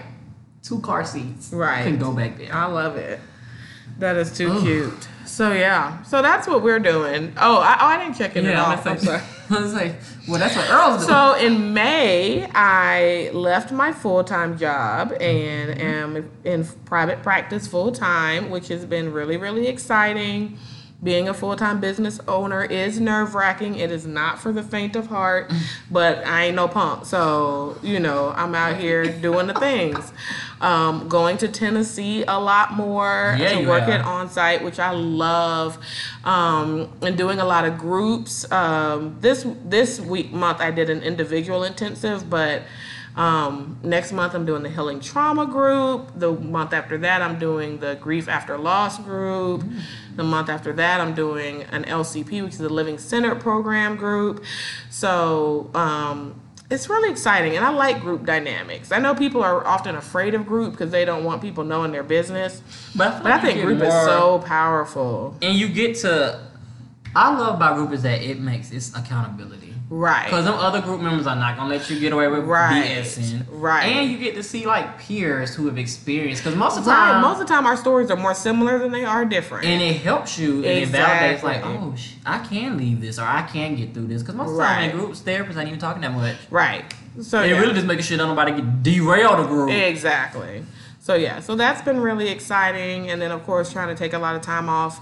[0.63, 1.53] two car seats.
[1.53, 1.83] Right.
[1.83, 2.53] Can go back there.
[2.53, 3.19] I love it.
[3.99, 4.63] That is too Ugh.
[4.63, 5.07] cute.
[5.25, 6.01] So yeah.
[6.03, 7.33] So that's what we're doing.
[7.37, 8.71] Oh, I, oh, I didn't check it at yeah, all.
[8.71, 9.21] I'm sorry.
[9.51, 9.95] I was like,
[10.27, 11.10] well, that's what Earl's doing.
[11.10, 17.91] So in May, I left my full time job and am in private practice full
[17.91, 20.57] time, which has been really, really exciting.
[21.01, 23.75] Being a full time business owner is nerve wracking.
[23.75, 25.51] It is not for the faint of heart,
[25.91, 27.05] but I ain't no punk.
[27.05, 30.12] So, you know, I'm out here doing the things.
[30.59, 33.91] Um, going to Tennessee a lot more Yeah, to you work are.
[33.91, 35.77] it on site, which I love,
[36.23, 38.49] um, and doing a lot of groups.
[38.51, 42.63] Um, this this week month I did an individual intensive, but
[43.15, 46.11] um, next month I'm doing the healing trauma group.
[46.15, 49.63] The month after that I'm doing the grief after loss group.
[50.15, 54.43] The month after that I'm doing an LCP, which is a living centered program group.
[54.89, 55.69] So.
[55.75, 58.91] Um, it's really exciting and I like group dynamics.
[58.91, 62.03] I know people are often afraid of group because they don't want people knowing their
[62.03, 62.62] business.
[62.95, 65.36] but I, But like you think group is so powerful.
[65.41, 66.41] and you get to.
[67.15, 69.66] I love about group is that it makes it's accountability.
[69.89, 70.26] Right.
[70.26, 72.84] Because them other group members are not gonna let you get away with Right.
[72.97, 73.45] BSing.
[73.50, 73.86] Right.
[73.86, 76.43] And you get to see like peers who have experienced.
[76.43, 77.13] Because most of the Right.
[77.13, 79.63] time, Most of the time our stories are more similar than they are different.
[79.65, 83.23] and it helps you and it validates like, oh, sh- I can leave this or
[83.23, 84.21] I can get through this.
[84.23, 84.76] Because most of the Right.
[84.76, 86.36] time in groups, therapists ain't even talking that much.
[86.50, 86.84] right.
[87.21, 87.60] So They yeah.
[87.60, 89.69] really just making sure that nobody get derail the group.
[89.71, 90.63] Exactly.
[91.00, 94.19] So yeah, so that's been really exciting, and then of course trying to take a
[94.19, 95.00] lot of time off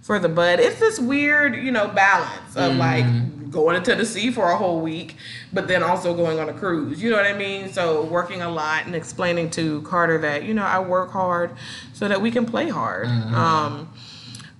[0.00, 0.60] for the bud.
[0.60, 2.78] It's this weird, you know, balance of Mm-hmm.
[2.78, 3.04] like
[3.50, 5.16] going to Tennessee for a whole week,
[5.52, 7.02] but then also going on a cruise.
[7.02, 7.72] You know what I mean?
[7.72, 11.52] So working a lot and explaining to Carter that you know I work hard
[11.92, 13.06] so that we can play hard.
[13.06, 13.34] Mm-hmm.
[13.34, 13.92] Um,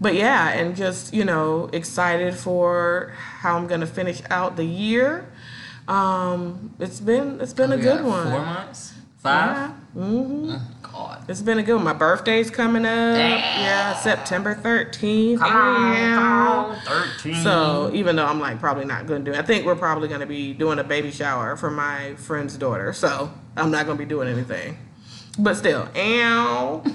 [0.01, 5.31] but yeah, and just you know excited for how I'm gonna finish out the year.
[5.89, 8.31] Um, it's been it's been a good one.
[8.31, 8.95] Four months?
[9.19, 9.57] Five?
[9.57, 10.03] Yeah.
[10.03, 10.61] hmm God.
[11.29, 11.85] It's been a good one.
[11.85, 13.17] My birthday's coming up.
[13.19, 15.39] Yeah, September 13th.
[15.39, 16.15] Come on, Yeah.
[16.17, 17.35] come on, 13.
[17.43, 20.09] So even though I'm like probably not going to do it, I think we're probably
[20.09, 22.93] going to be doing a baby shower for my friend's daughter.
[22.93, 24.79] So I'm not going to be doing anything.
[25.39, 26.83] But still, ow.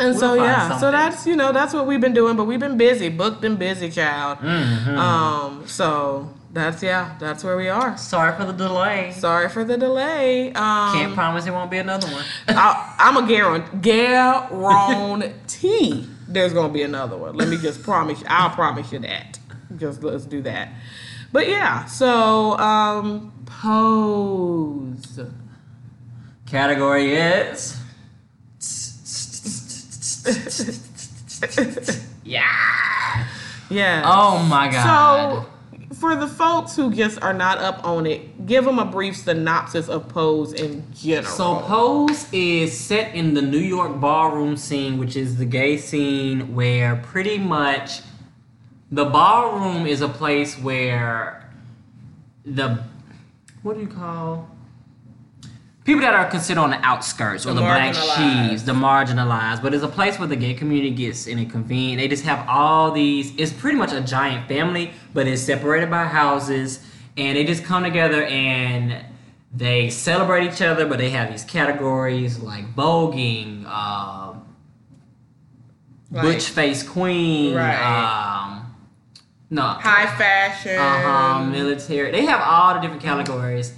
[0.00, 2.44] And so We'll find yeah, so that's you know that's what we've been doing, but
[2.44, 4.38] we've been busy, booked and busy, child.
[4.38, 4.96] Mm-hmm.
[4.96, 7.96] Um, so that's yeah, that's where we are.
[7.98, 9.12] Sorry for the delay.
[9.12, 10.48] Sorry for the delay.
[10.52, 12.24] Um, Can't promise it won't be another one.
[12.48, 15.28] I, I'm a guarantee, guarantee
[16.26, 17.34] there's gonna be another one.
[17.34, 18.20] Let me just promise.
[18.20, 19.38] You, I'll promise you that.
[19.76, 20.70] Just let's do that.
[21.32, 25.20] But yeah, so um, pose.
[26.46, 27.76] Category is.
[32.24, 33.26] yeah.
[33.70, 34.02] Yeah.
[34.06, 35.42] Oh my god.
[35.44, 35.50] So
[35.94, 39.88] for the folks who just are not up on it, give them a brief synopsis
[39.88, 41.32] of pose in general.
[41.32, 46.54] So Pose is set in the New York ballroom scene, which is the gay scene
[46.54, 48.02] where pretty much
[48.90, 51.50] the ballroom is a place where
[52.44, 52.82] the
[53.62, 54.48] what do you call
[55.88, 59.82] people that are considered on the outskirts or The black sheaves, the marginalized, but it's
[59.82, 61.96] a place where the gay community gets in and convene.
[61.96, 63.32] They just have all these.
[63.38, 66.80] It's pretty much a giant family, but it's separated by houses,
[67.16, 69.02] and they just come together and
[69.54, 70.84] they celebrate each other.
[70.84, 74.42] But they have these categories like voguing, um,
[76.10, 77.80] Like- butch face queen, Right.
[77.80, 78.74] um,
[79.48, 80.78] no, high fashion.
[80.78, 82.10] uh-huh, military.
[82.10, 83.72] They have all the different categories.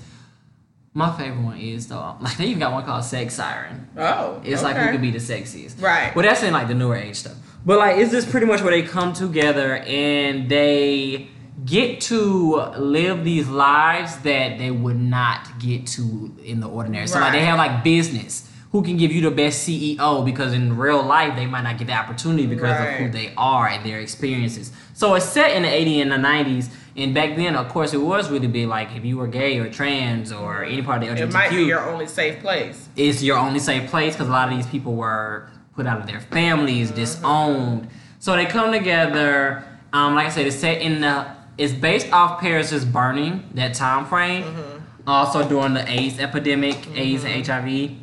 [0.93, 3.89] My favorite one is though, like they even got one called Sex Siren.
[3.97, 4.87] Oh, It's like okay.
[4.87, 5.81] who could be the sexiest.
[5.81, 6.15] Right.
[6.15, 7.37] Well, that's in like the newer age stuff.
[7.65, 11.29] But like, is this pretty much where they come together and they
[11.65, 17.07] get to live these lives that they would not get to in the ordinary.
[17.07, 18.49] So like, they have like business.
[18.73, 20.25] Who can give you the best CEO?
[20.25, 23.69] Because in real life, they might not get the opportunity because of who they are
[23.69, 24.71] and their experiences.
[24.95, 26.69] So it's set in the 80s and the 90s.
[27.01, 28.69] And back then, of course, it was really big.
[28.69, 31.51] Like if you were gay or trans or any part of the LGBTQ, It might
[31.51, 32.89] be your only safe place.
[32.97, 36.07] it's your only safe place because a lot of these people were put out of
[36.07, 36.97] their families, mm-hmm.
[37.01, 37.89] disowned.
[38.19, 39.65] So they come together.
[39.93, 41.27] Um, like I said, it's set in the.
[41.59, 44.45] It's based off Paris's burning that time frame.
[44.45, 45.09] Mm-hmm.
[45.09, 47.69] Also during the AIDS epidemic, AIDS and mm-hmm.
[47.69, 48.00] HIV,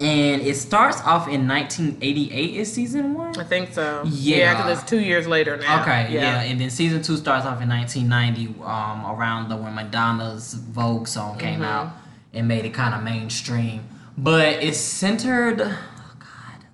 [0.00, 2.54] and it starts off in 1988.
[2.56, 3.38] Is season one?
[3.38, 4.02] I think so.
[4.06, 4.54] Yeah.
[4.56, 5.82] because it's two years later now.
[5.82, 6.40] Okay, yeah.
[6.42, 11.38] and then season two starts off in 1990, um, around the when Madonna's Vogue song
[11.38, 11.64] came Mm-hmm.
[11.64, 11.92] out
[12.32, 13.84] and made it kind of mainstream.
[14.16, 16.16] But it's centered, oh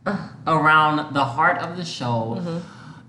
[0.05, 2.37] God, around the heart of the show.
[2.41, 2.59] Mm-hmm.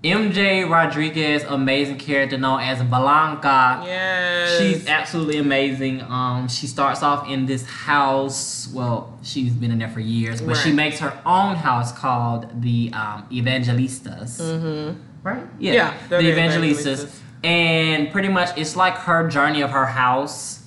[0.04, 3.82] MJ Rodriguez, amazing character known as Blanca.
[3.84, 4.58] Yes.
[4.58, 6.02] She's absolutely amazing.
[6.02, 8.68] Um, she starts off in this house.
[8.72, 12.90] Well, she's been in there for years, but she makes her own house called the
[12.92, 14.40] um, Evangelistas.
[14.40, 15.00] Mm-hmm.
[15.24, 15.42] Right?
[15.58, 17.04] Yeah, Yeah, the the Evangelistas.
[17.04, 17.20] Evangelistas.
[17.44, 20.62] And pretty much, it's like her journey of her house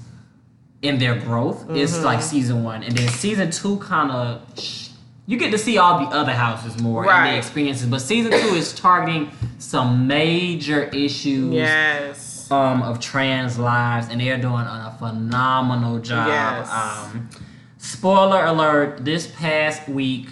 [0.83, 1.65] and their growth.
[1.69, 2.05] It's Mm-hmm.
[2.05, 4.41] like season one, and then season two kind of.
[5.27, 8.55] You get to see all the other houses more and the experiences, but season two
[8.55, 12.49] is targeting some major issues Yes.
[12.51, 16.27] um, of trans lives, and they're doing a phenomenal job.
[16.27, 16.69] Yes.
[16.71, 17.29] Um,
[17.77, 20.27] spoiler alert: This past week,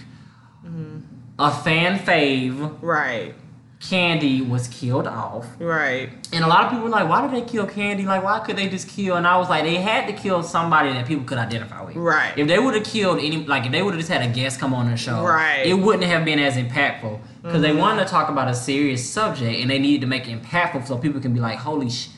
[0.66, 0.98] Mm-hmm.
[1.40, 3.34] a fan fave, Right.
[3.82, 6.10] Candy, was killed off, Right.
[6.34, 8.04] and a lot of people were like, "Why did they kill Candy?
[8.06, 10.92] Like, why could they just kill?" And I was like, "They had to kill somebody
[10.92, 11.96] that people could identify with.
[11.96, 12.34] Right.
[12.36, 14.60] If they would have killed any, like, if they would have just had a guest
[14.60, 15.60] come on the show, Right.
[15.66, 15.70] Mm-hmm.
[15.70, 19.62] it wouldn't have been as impactful because they wanted to talk about a serious subject
[19.62, 22.10] and they needed to make it impactful so people can be like, "Holy sh."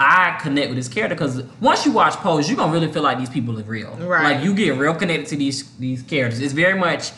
[0.00, 3.18] I connect with this character because once you watch Pose, you're gonna really feel like
[3.18, 3.96] these people are real.
[3.98, 4.34] Right.
[4.36, 6.38] Like you get real connected to these these characters.
[6.40, 7.10] It's very much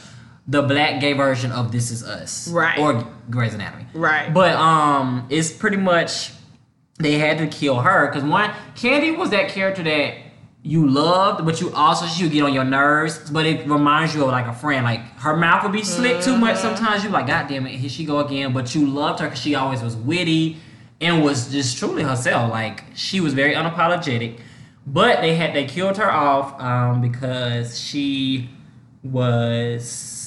[0.51, 2.49] the black gay version of This Is Us.
[2.49, 2.79] Right.
[2.79, 3.87] Or Grey's Anatomy.
[3.95, 4.35] Right.
[4.35, 6.33] But um, it's pretty much
[6.99, 10.15] they had to kill her because one, Candy was that character that
[10.63, 13.31] you loved, but you also she would get on your nerves.
[13.31, 14.85] But it reminds you of like a friend.
[14.85, 17.05] Like her mouth would be slick too much sometimes.
[17.05, 18.53] You like, God damn it, here she go again.
[18.53, 20.57] But you loved her because she always was witty
[21.01, 22.51] and was just truly herself.
[22.51, 24.41] Like she was very unapologetic.
[24.85, 28.51] But they had they killed her off um, because she
[29.05, 30.20] was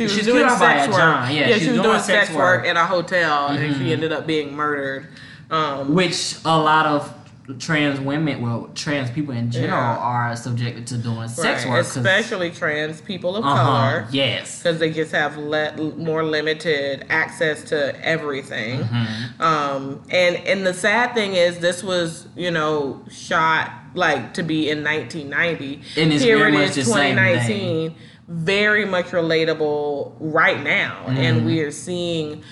[0.00, 0.96] She was She's doing sex work.
[0.96, 1.34] John.
[1.34, 2.66] Yeah, Yeah, she she was was doing doing sex work work.
[2.66, 5.08] in a hotel, and she ended up being murdered.
[5.50, 7.12] Um, which a lot of
[7.58, 9.98] trans women, well, trans people in general, Yeah.
[9.98, 11.80] are subjected to doing sex right, work.
[11.86, 14.08] especially trans people of uh-huh, color.
[14.12, 14.62] Yes.
[14.62, 18.80] because they just have more limited access to everything.
[18.80, 19.42] Mm-hmm.
[19.42, 24.70] Um, and and the sad thing is, this was you know shot like to be
[24.70, 25.82] in 1990.
[26.00, 27.94] And it's Here it is it much is, the same 2019.
[28.30, 31.16] Very much relatable right now, Mm-hmm.
[31.18, 32.42] and we are seeing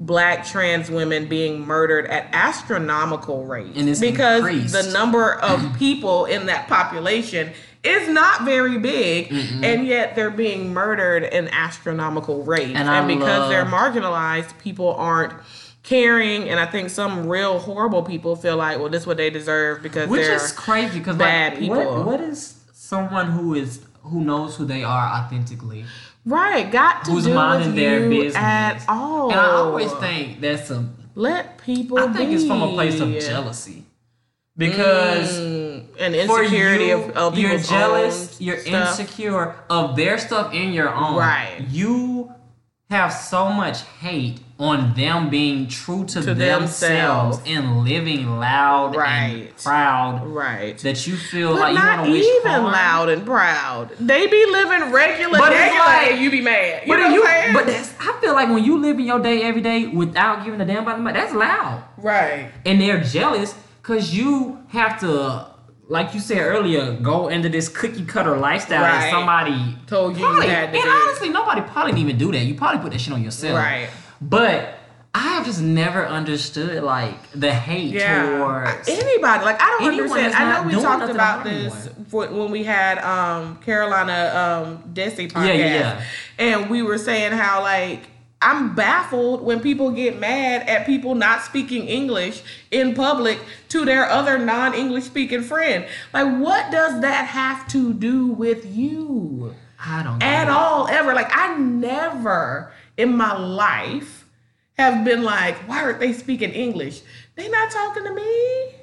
[0.00, 4.72] black trans women being murdered at astronomical rates And it's because increased.
[4.72, 7.50] the number of people in that population
[7.82, 13.48] is not very big and yet they're being murdered in astronomical rates And and, because
[13.50, 15.32] they're marginalized people aren't
[15.82, 19.30] caring and i think some real horrible people feel like well this is what they
[19.30, 21.76] deserve because Which they're is crazy because bad like, people.
[21.76, 25.84] What, what is someone who is who knows who they are authentically?
[26.24, 30.40] right got to Who's do minding with their business at all And I always think
[30.40, 30.84] that's a.
[31.14, 33.84] let people I think it's from a place of jealousy
[34.56, 35.38] because.
[35.38, 38.98] Mm, and For insecurity you, of, of you're jealous, you're stuff.
[39.00, 41.16] insecure of their stuff in your own.
[41.16, 41.64] Right.
[41.70, 42.32] You
[42.90, 47.40] have so much hate on them being true to, To themselves, themselves.
[47.46, 49.52] and living loud and Right.
[49.62, 52.64] proud right that you feel but like you want to wish even harm.
[52.64, 53.90] loud and proud.
[54.00, 56.82] They be living regular But it's regular like- and you be mad.
[56.86, 57.52] You But, know you, what I'm saying?
[57.52, 60.60] but that's, I feel like when you live in your day every day without giving
[60.60, 61.82] a damn about them, that's loud.
[61.98, 62.50] right.
[62.64, 65.46] and they're jealous because you have to,
[65.90, 70.40] like you said earlier, go into this cookie cutter lifestyle that somebody Told you you
[70.42, 70.90] had to and do.
[70.90, 72.44] honestly, nobody probably didn't even do that.
[72.44, 73.88] You probably put that shit on yourself, Right.
[74.20, 74.74] But
[75.14, 78.38] I have just never understood like the hate Yeah.
[78.38, 78.88] towards.
[78.88, 79.44] Anybody.
[79.44, 80.34] Like I don't understand.
[80.34, 85.46] I know we talked about this for, when we had um Carolina um Desi podcast.
[85.46, 86.02] Yeah, yeah, yeah.
[86.38, 88.02] And we were saying how like
[88.40, 94.08] I'm baffled when people get mad at people not speaking English in public to their
[94.08, 95.86] other non-English speaking friend.
[96.12, 99.54] Like what does that have to do with you?
[99.84, 100.26] I don't know.
[100.26, 100.56] at know.
[100.56, 101.14] all ever.
[101.14, 104.24] Like I never in my life
[104.76, 107.00] have been like, why aren't they speaking English?
[107.34, 108.74] They're not talking to me.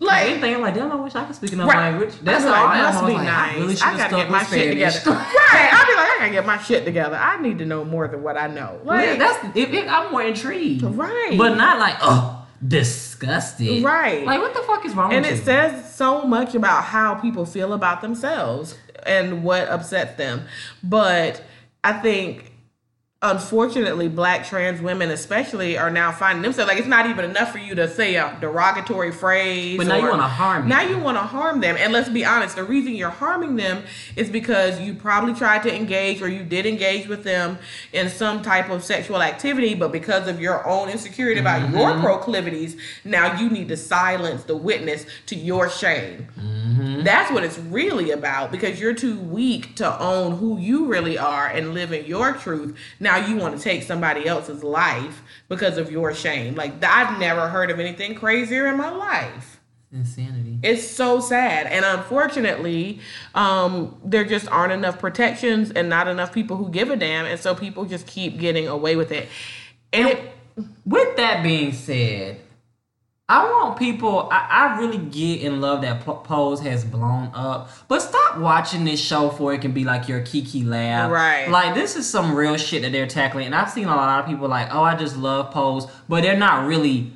[0.00, 1.90] Like Anything like damn, I wish I could speak another Right.
[1.90, 2.14] language.
[2.22, 3.56] That's all like, I must be like, nice.
[3.56, 5.10] I really I gotta get my with shit together.
[5.10, 5.70] right.
[5.72, 7.16] I'll be like, gotta get my shit together.
[7.16, 8.80] I need to know more than what I know.
[8.84, 11.36] Yeah, that's if, I'm more intrigued, Right.
[11.36, 14.24] But not like oh disgusted, Right.
[14.24, 15.42] Like what the fuck is wrong and it you?
[15.42, 18.76] says so much about how people feel about themselves
[19.06, 20.44] and what upsets them.
[20.82, 21.42] But
[21.84, 22.47] I think
[23.20, 27.58] unfortunately black trans women especially are now finding themselves like it's not even enough for
[27.58, 30.90] you to say a derogatory phrase But now you wanna harm now them.
[30.90, 33.82] you want to harm them and let's be honest the reason you're harming them
[34.14, 37.58] is because you probably tried to engage or you did engage with them
[37.92, 41.76] in some type of sexual activity but because of your own insecurity about Mm-hmm.
[41.76, 47.02] your proclivities now you need to silence the witness to your shame Mm-hmm.
[47.02, 51.48] that's what it's really about because you're too weak to own who you really are
[51.48, 52.76] and live in your truth.
[53.00, 56.54] Now you want to take somebody else's life because of your shame.
[56.54, 59.60] Like I've never heard of anything crazier in my life.
[59.90, 60.58] Insanity.
[60.62, 61.66] It's so sad.
[61.66, 63.00] And unfortunately,
[63.34, 67.24] um, there just aren't enough protections and not enough people who give a damn.
[67.24, 69.28] And so people just keep getting away with it.
[69.92, 70.32] And it,
[70.84, 72.40] With that being said,
[73.30, 74.26] I want people.
[74.32, 78.98] I, I really get and love that Pose has blown up, but stop watching this
[79.00, 81.10] show for it can be like your Kiki Lab.
[81.10, 81.48] Right.
[81.50, 84.26] Like this is some real shit that they're tackling, and I've seen a lot of
[84.26, 87.12] people like, oh, I just love Pose, but they're not really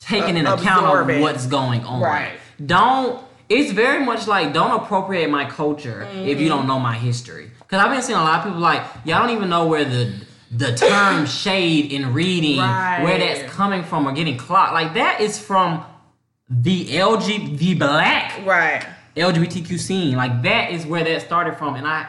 [0.00, 2.00] taking Uh, in account of what's going on.
[2.00, 2.32] Right.
[2.64, 3.22] Don't.
[3.50, 6.40] It's very much like don't appropriate my culture if Mm-hmm.
[6.42, 7.50] you don't know my history.
[7.58, 10.14] Because I've been seeing a lot of people like y'all don't even know where the
[10.52, 14.74] the term shade in reading where that's coming from or getting clocked.
[14.74, 15.84] Like that is from
[16.48, 18.86] the LG the black right.
[19.16, 20.16] LGBTQ scene.
[20.16, 21.74] Like that is where that started from.
[21.74, 22.06] And I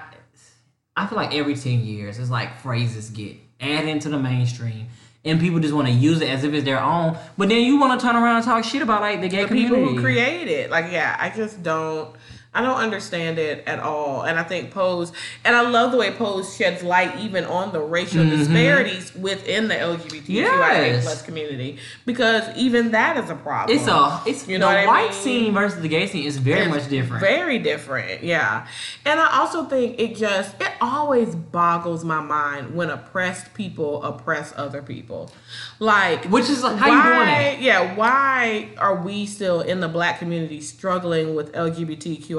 [0.95, 4.87] I feel like every 10 years it's like phrases get added into the mainstream.
[5.25, 7.17] And people just want to use it as if it's their own.
[7.37, 9.47] But then you want to turn around and talk shit about like the gay the
[9.47, 9.75] community.
[9.75, 10.69] people who create it.
[10.69, 12.13] Like, yeah, I just don't.
[12.55, 14.21] I don't understand it at all.
[14.23, 15.11] And I think Pose,
[15.43, 18.37] and I love the way Pose sheds light even on the racial mm-hmm.
[18.37, 21.03] disparities within the LGBTQIA Yes.
[21.03, 23.77] plus community because even that is a problem.
[23.77, 25.21] It's a it's You know the what I white mean?
[25.21, 27.21] scene versus the gay scene is very It's much different.
[27.21, 28.67] Very different, yeah.
[29.05, 34.53] And I also think it just it always boggles my mind when oppressed people oppress
[34.55, 35.31] other people.
[35.79, 37.61] Like Which is like, how you doing that?
[37.61, 41.53] Yeah, why are we still in the black community struggling with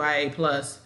[0.04, 0.80] LGBTQIA plus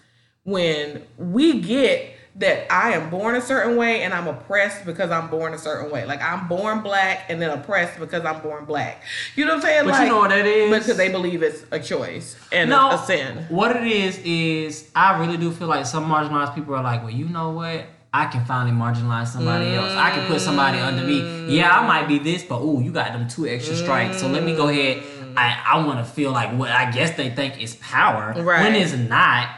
[0.45, 5.29] when we get that I am born a certain way and I'm oppressed because I'm
[5.29, 6.05] born a certain way.
[6.05, 9.03] Like I'm born black and then oppressed because I'm born black.
[9.35, 9.85] You know what I'm saying?
[9.87, 10.71] But you know what that is?
[10.71, 13.45] Because they believe it's a choice and no, a sin.
[13.49, 17.12] What it is is I really do feel like some marginalized people are like, well,
[17.12, 17.87] you know what?
[18.12, 19.93] I can finally marginalize somebody else.
[19.93, 21.55] I can put somebody under me.
[21.55, 24.21] Yeah, I might be this, but ooh, you got them two extra strikes.
[24.21, 25.03] So let me go ahead.
[25.39, 28.62] I, I want to feel like what I guess they think is power Right.
[28.62, 29.49] when it's not.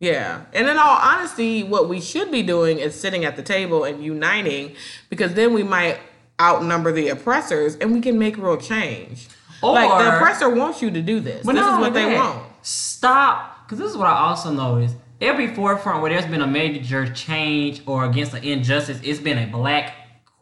[0.00, 0.42] Yeah.
[0.52, 4.04] And in all honesty, what we should be doing is sitting at the table and
[4.04, 4.74] uniting
[5.08, 5.98] because then we might
[6.40, 9.28] outnumber the oppressors and we can make real change.
[9.62, 11.44] like the oppressor wants you to do this.
[11.46, 12.42] But this is what they that, want.
[12.62, 14.96] Stop, because this is what I also noticed.
[15.20, 19.46] Every forefront where there's been a major change or against an injustice, it's been a
[19.46, 19.94] black,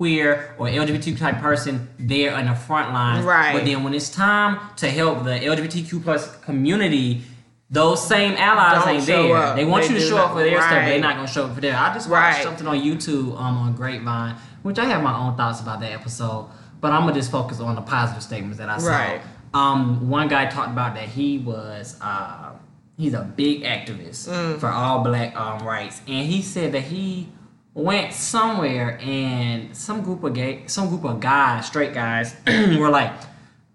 [0.02, 3.24] queer, or LGBTQ type person there in the front line.
[3.24, 3.52] Right.
[3.52, 7.22] But then when it's time to help the LGBTQ plus community,
[7.70, 9.36] those same allies Don't ain't there.
[9.36, 9.54] up.
[9.54, 11.44] They want They you to show up for their stuff, but they're not gonna show
[11.46, 11.76] up for theirs.
[11.78, 12.42] I just watched Right.
[12.42, 14.34] something on YouTube um, on Grapevine,
[14.64, 16.46] which I have my own thoughts about that episode,
[16.80, 18.88] but I'm gonna just focus on the positive statements that I saw.
[18.90, 19.20] Right.
[19.54, 22.50] Um, one guy talked about that he was uh,
[22.96, 24.58] he's a big activist Mm.
[24.58, 27.28] for all black um, rights, and he said that he
[27.74, 33.12] went somewhere and some group of gay, some group of guys, straight guys, were like,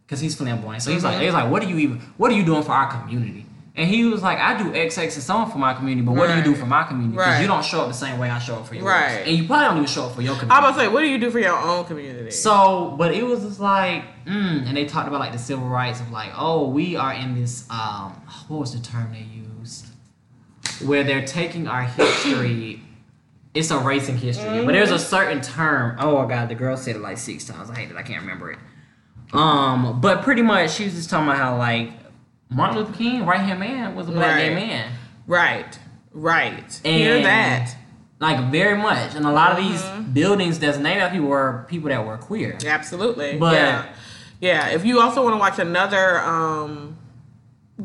[0.05, 1.23] because he's flamboyant, so he's like, Mm-hmm.
[1.23, 3.45] he's like, what are you even, what are you doing for our community?
[3.75, 6.13] And he was like, I do X, X, and so on for my community, but
[6.15, 7.15] what do you do for my community?
[7.17, 7.41] Because Right.
[7.41, 9.23] you don't show up the same way I show up for yours, Right.
[9.27, 10.51] and you probably don't even show up for your community.
[10.57, 12.31] I'm about to say, what do you do for your own community?
[12.31, 15.99] So, but it was just like, mm, and they talked about like the civil rights
[15.99, 18.13] of like, oh, we are in this, um,
[18.47, 19.27] what was the term they
[19.59, 19.85] used?
[20.83, 22.81] Where they're taking our history.
[23.57, 25.97] It's erasing history, but there's a certain term.
[25.99, 27.69] Oh my god, the girl said it like six times.
[27.69, 27.97] I hate it.
[27.97, 28.59] I can't remember it.
[29.33, 31.91] Um, but pretty much she was just talking about how like
[32.49, 34.91] Martin Luther King, right hand man, was a black gay man.
[35.25, 35.77] right,
[36.13, 36.79] right.
[36.83, 37.75] Hear And- that.
[38.19, 40.11] Like very much, and a lot of these Mm-hmm.
[40.13, 42.57] buildings that's named after people were people that were queer.
[42.65, 43.37] Absolutely.
[43.37, 43.85] But- yeah.
[44.39, 44.67] Yeah.
[44.69, 46.96] If you also want to watch another um,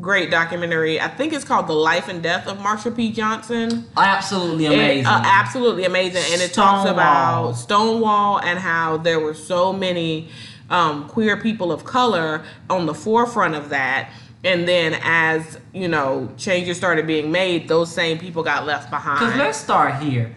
[0.01, 3.11] great documentary, I think it's called The Life and Death of Marsha P.
[3.11, 3.85] Johnson.
[3.95, 5.05] Absolutely It- amazing.
[5.05, 6.23] uh, absolutely amazing.
[6.31, 10.29] And it talks about Stonewall and how there were so many
[10.69, 14.09] um, queer people of color on the forefront of that.
[14.43, 19.19] And then as, you know, changes started being made, those same people got left behind.
[19.19, 20.35] Because let's start here.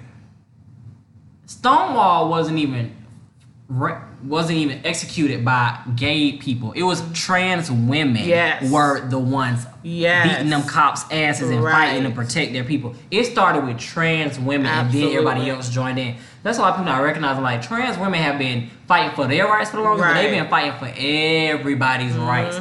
[1.46, 2.94] Stonewall wasn't even
[3.68, 6.72] re- wasn't even executed by gay people.
[6.72, 8.70] It was trans women Yes.
[8.70, 10.28] were the ones Yes.
[10.28, 11.72] beating them cops' asses and Right.
[11.90, 12.94] fighting to protect their people.
[13.10, 16.16] It started with trans women and then everybody else joined in.
[16.42, 19.76] That's why people not recognizing like trans women have been fighting for their rights for
[19.76, 22.26] the longest, but they've been fighting for everybody's mm-hmm.
[22.28, 22.58] rights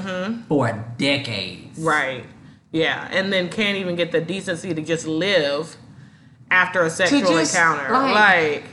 [0.47, 1.79] for decades.
[1.79, 2.25] Right.
[2.71, 3.07] Yeah.
[3.11, 5.77] And then can't even get the decency to just live
[6.51, 7.91] after a sexual just, encounter.
[7.91, 8.63] like- Like,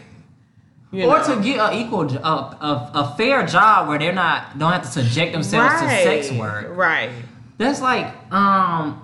[0.93, 1.37] you or know.
[1.37, 4.89] to get an equal, a, a, a fair job where they're not don't have to
[4.89, 6.77] subject themselves to sex work.
[6.77, 7.11] Right.
[7.59, 9.01] That's like um,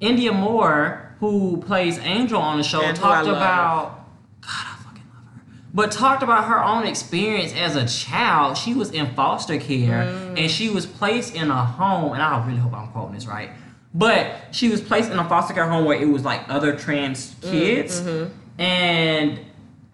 [0.00, 4.06] Indya Moore, who plays Angel on the show, And talked about.
[4.40, 5.40] God, I fucking love her.
[5.74, 8.56] But talked about her own experience as a child.
[8.56, 10.38] She was in foster care Mm.
[10.40, 12.12] and she was placed in a home.
[12.14, 13.50] And I really hope I'm quoting this right.
[13.92, 17.34] But she was placed in a foster care home where it was like other trans
[17.34, 18.32] Mm, kids, mm-hmm.
[18.62, 19.40] and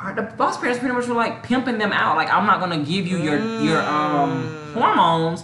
[0.00, 2.16] our, the foster parents pretty much were like pimping them out.
[2.16, 4.74] Like I'm not gonna give you your your um Mm.
[4.74, 5.42] hormones.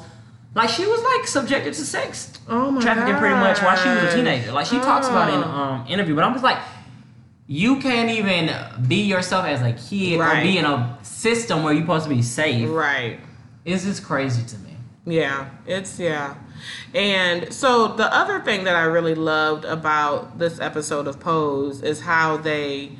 [0.55, 4.13] Like she was like subjected to sex Oh my trafficking pretty much while she was
[4.13, 4.53] a teenager.
[4.53, 5.47] Like she talks about in Oh.
[5.51, 6.59] um interview, but I'm just like,
[7.47, 8.51] you can't even
[8.87, 12.23] be yourself as a kid or be in a system where you're supposed to be
[12.23, 12.69] safe.
[12.71, 13.21] Right.
[13.65, 14.77] It's just crazy to me.
[15.05, 16.35] Yeah, it's yeah.
[16.95, 22.01] And so the other thing that I really loved about this episode of Pose is
[22.01, 22.93] how they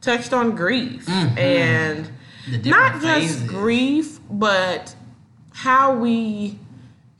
[0.00, 2.62] touched on grief and Mm-hmm.
[2.62, 3.04] Different not just
[3.40, 3.42] phases.
[3.50, 4.94] grief, but
[5.52, 6.58] how we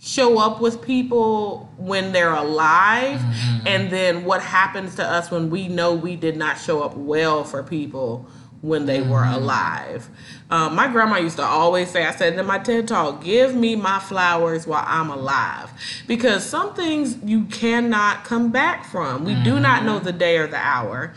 [0.01, 3.66] show up with people when they're alive Mm-hmm.
[3.66, 7.45] and then what happens to us when we know we did not show up well
[7.45, 8.26] for people
[8.62, 9.35] when they were Mm-hmm.
[9.35, 10.09] alive.
[10.51, 13.76] Um, my grandma used to always say, I said in my TED talk, give me
[13.76, 15.70] my flowers while I'm alive.
[16.07, 19.24] Because some things you cannot come back from.
[19.26, 21.12] We do not know the day or the hour.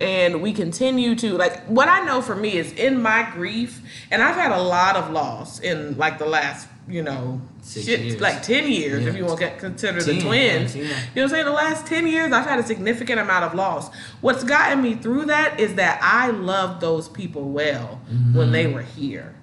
[0.00, 3.80] And we continue to, like, what I know for me is in my grief,
[4.10, 8.42] and I've had a lot of loss in like the last, you know, shit, like
[8.42, 9.10] 10 years, Yeah.
[9.10, 10.74] if you want to consider Ten, the twins.
[10.74, 11.44] yeah, You know what I'm saying?
[11.44, 13.88] The last 10 years, I've had a significant amount of loss.
[14.20, 18.36] What's gotten me through that is that I loved those people well mm-hmm.
[18.36, 19.34] when they were here.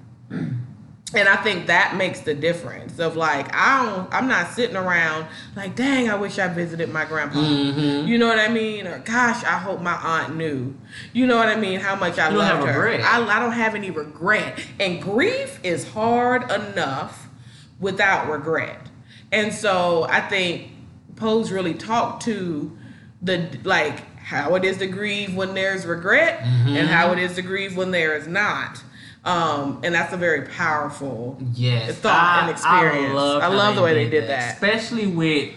[1.13, 5.27] And I think that makes the difference of like I don't I'm not sitting around
[5.55, 7.39] like dang I wish I visited my grandpa.
[7.41, 8.87] You know what I mean?
[8.87, 10.73] Or gosh, I hope my aunt knew.
[11.11, 11.79] You know what I mean?
[11.79, 12.87] How much I You loved her.
[13.01, 14.59] I, I don't have any regret.
[14.79, 17.27] And grief is hard enough
[17.79, 18.79] without regret.
[19.31, 20.71] And so I think
[21.17, 22.77] Pose really talked to
[23.21, 27.41] the like how it is to grieve when there's regret and how it is to
[27.41, 28.81] grieve when there is not.
[29.23, 33.13] Um, and that's a very powerful Yes, thought and experience.
[33.15, 34.53] I how love the way they did that.
[34.53, 35.53] especially with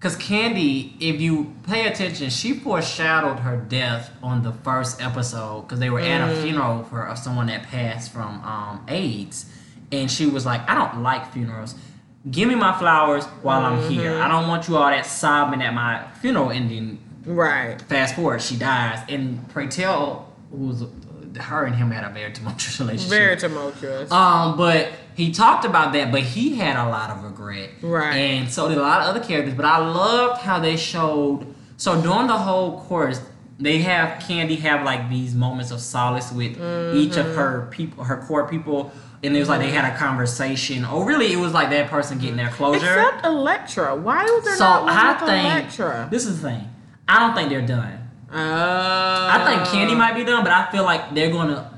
[0.00, 5.80] Cause Candy, if you pay attention, she foreshadowed her death on the first episode because
[5.80, 6.32] they were at Mm.
[6.38, 9.46] a funeral for someone that passed from um, AIDS,
[9.90, 11.74] and she was like, "I don't like funerals.
[12.30, 14.12] Give me my flowers while I'm here.
[14.12, 14.22] Mm-hmm.
[14.22, 17.82] I don't want you all that sobbing at my funeral ending." Right.
[17.82, 20.84] Fast forward, she dies, and pray tell, who's
[21.36, 23.10] her and him had a very tumultuous relationship.
[23.10, 24.10] Very tumultuous.
[24.10, 27.70] Um, but he talked about that, but he had a lot of regret.
[27.82, 28.14] Right.
[28.16, 29.54] And so did a lot of other characters.
[29.54, 33.20] But I loved how they showed so during the whole course,
[33.60, 36.52] they have Candy have like these moments of solace with
[36.94, 38.92] each of her people her core people.
[39.22, 40.84] And it was like they had a conversation.
[40.84, 42.76] Or really it was like that person getting their closure.
[42.78, 43.96] Except Electra.
[43.96, 46.08] Why was there so not one I think Electra?
[46.10, 46.68] this is the thing.
[47.08, 47.97] I don't think they're done.
[48.32, 48.34] Uh,
[49.32, 51.70] I think Candy might be done, but I feel like they're gonna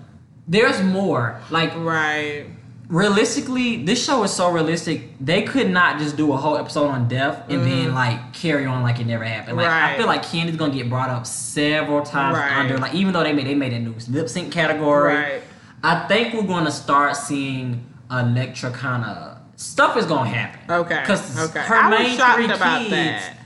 [0.48, 1.40] there's more.
[1.50, 2.46] Like Right.
[2.88, 5.12] realistically, this show is so realistic.
[5.20, 8.82] They could not just do a whole episode on death and then like carry on
[8.82, 9.56] like it never happened.
[9.56, 9.98] Like I Mm-hmm.
[9.98, 12.52] Feel like Candy's gonna get brought up several times Right.
[12.52, 12.78] under.
[12.78, 15.42] Like even though they made they made a new lip sync category, Right.
[15.84, 20.60] I think we're gonna start seeing Electra kind of stuff is gonna happen.
[20.68, 20.98] Okay.
[21.00, 21.60] because okay.
[21.60, 23.36] her I main three about kids that.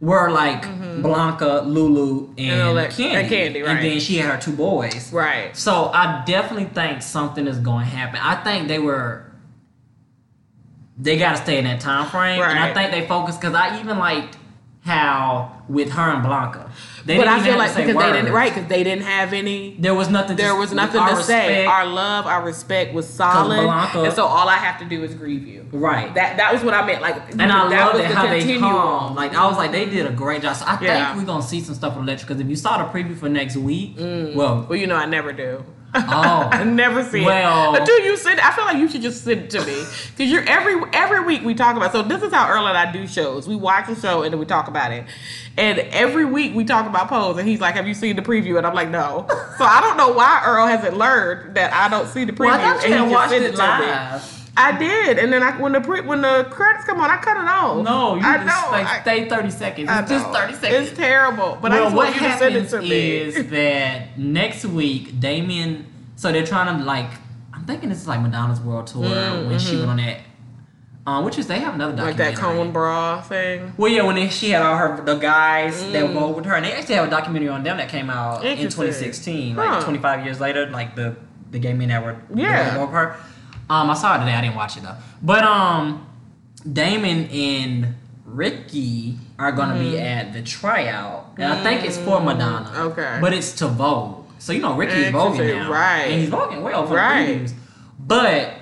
[0.00, 1.02] Were like mm-hmm.
[1.02, 3.14] Blanca, Lulu, and, Elec- Candy.
[3.14, 3.76] and Candy, right.
[3.76, 5.12] And then she had her two boys.
[5.12, 5.56] Right.
[5.56, 8.20] So I definitely think something is going to happen.
[8.22, 9.22] I think they were.
[10.98, 13.80] They got to stay in that time frame, and I think they focused because I
[13.80, 14.38] even liked
[14.86, 16.70] how with her and Blanca,
[17.04, 19.76] they but didn't I feel like because they didn't right because they didn't have any.
[19.78, 20.36] There was nothing.
[20.36, 21.66] There was nothing to say.
[21.66, 25.14] Our love, our respect was solid, Blanca- and so all I have to do is
[25.14, 25.66] grieve you.
[25.72, 26.14] Right.
[26.14, 27.02] That that was what I meant.
[27.02, 28.72] Like, and I that love the how they continuum.
[28.72, 29.14] come.
[29.16, 30.56] Like I was like, they did a great job.
[30.56, 31.06] So I Yeah.
[31.08, 33.28] think we're gonna see some stuff with Electra because if you saw the preview for
[33.28, 34.34] next week, Mm.
[34.34, 35.64] well, Well, you know, I never do.
[36.08, 36.48] Oh.
[36.52, 38.40] I never see Well- it until you send.
[38.40, 39.84] I feel like you should just send it to me
[40.16, 41.92] because you're every every week we talk about.
[41.92, 43.48] So this is how Earl and I do shows.
[43.48, 45.04] We watch a show and then we talk about it.
[45.58, 48.58] And every week we talk about Pose, and he's like, "Have you seen the preview?"
[48.58, 49.26] And I'm like, "No."
[49.56, 52.46] So I don't know why Earl hasn't learned that I don't see the preview.
[52.46, 54.45] well, I thought and you he had watched it live.
[54.58, 57.36] I did, and then I, when the pre, when the credits come on, I cut
[57.36, 57.84] it off.
[57.84, 58.70] No, you I just know.
[58.72, 59.88] like I- stay thirty seconds.
[59.92, 60.88] It's just thirty seconds.
[60.90, 63.16] It's terrible, but I well, just what want you to send it to me.
[63.16, 65.86] is that next week, Damien.
[66.16, 67.10] So they're trying to like.
[67.52, 69.02] I'm thinking this is like Madonna's world tour
[69.46, 70.20] when she went on that.
[71.08, 73.72] Um, which is they have another Mm, like that cone bra thing.
[73.76, 76.14] Well, yeah, when they, she had all her the guys that Mm.
[76.20, 78.56] were with her, and they actually have a documentary on them that came out in
[78.58, 79.64] 2016, Huh.
[79.64, 81.14] like 25 years later, like the
[81.52, 82.78] the gay men that were Yeah.
[82.80, 83.16] over her.
[83.68, 84.32] Um, I saw it today.
[84.34, 84.96] I didn't watch it though.
[85.22, 86.06] But um,
[86.70, 87.94] Damon and
[88.24, 92.66] Ricky are gonna be at the tryout, and I think it's for Madonna.
[92.70, 92.78] Mm.
[92.92, 93.18] Okay.
[93.20, 94.24] but it's to Vogue.
[94.38, 96.02] So you know Ricky is voguing now, right.
[96.10, 97.26] And he's voguing well for Right.
[97.26, 97.54] the previews.
[97.98, 98.52] But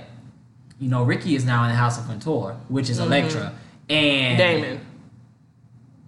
[0.78, 3.52] you know Ricky is now in the House of Couture, which is Electra,
[3.90, 4.62] and Mm-hmm.
[4.62, 4.80] Damon.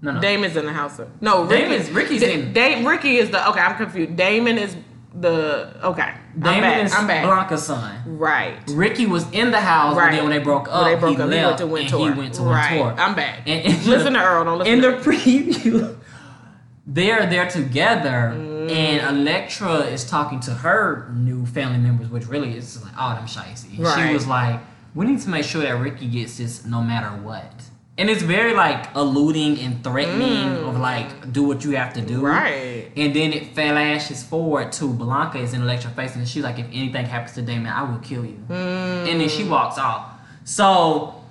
[0.02, 0.20] No, no.
[0.20, 0.98] Damon's in the house.
[0.98, 3.60] Of, no, Ricky, Damon's- Ricky's Da- in- Da- Ricky is the okay.
[3.60, 4.14] I'm confused.
[4.16, 4.76] Damon is
[5.20, 6.14] the okay.
[6.38, 6.84] Damon I'm back.
[6.84, 7.24] is I'm back.
[7.24, 8.18] Blanca's son.
[8.18, 8.58] Right.
[8.68, 10.10] Ricky was in the house, Right.
[10.10, 11.96] but then when they broke up, When they broke he up, left he went to
[11.96, 12.12] and Wintour.
[12.14, 12.72] he went to right.
[12.84, 13.00] Wintour.
[13.00, 13.40] I'm back.
[13.46, 14.44] And- and- listen to Earl.
[14.44, 15.96] Don't listen in the preview,
[16.86, 18.70] they're there together, mm.
[18.70, 23.26] and Electra is talking to her new family members, which really is like, oh, them
[23.26, 23.78] shicey.
[23.78, 24.08] Right.
[24.08, 24.60] She was like,
[24.94, 27.62] we need to make sure that Ricky gets this no matter what.
[27.98, 32.20] And it's very like alluding and threatening of like, do what you have to do.
[32.20, 32.22] Mm.
[32.22, 32.92] Right.
[32.94, 36.66] And then it flashes forward to Blanca is in Electra face, and she's like, if
[36.66, 38.38] anything happens to Damon, I will kill you.
[38.50, 40.12] And then she walks off.
[40.44, 41.22] So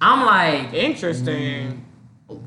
[0.00, 1.84] I'm like, Interesting.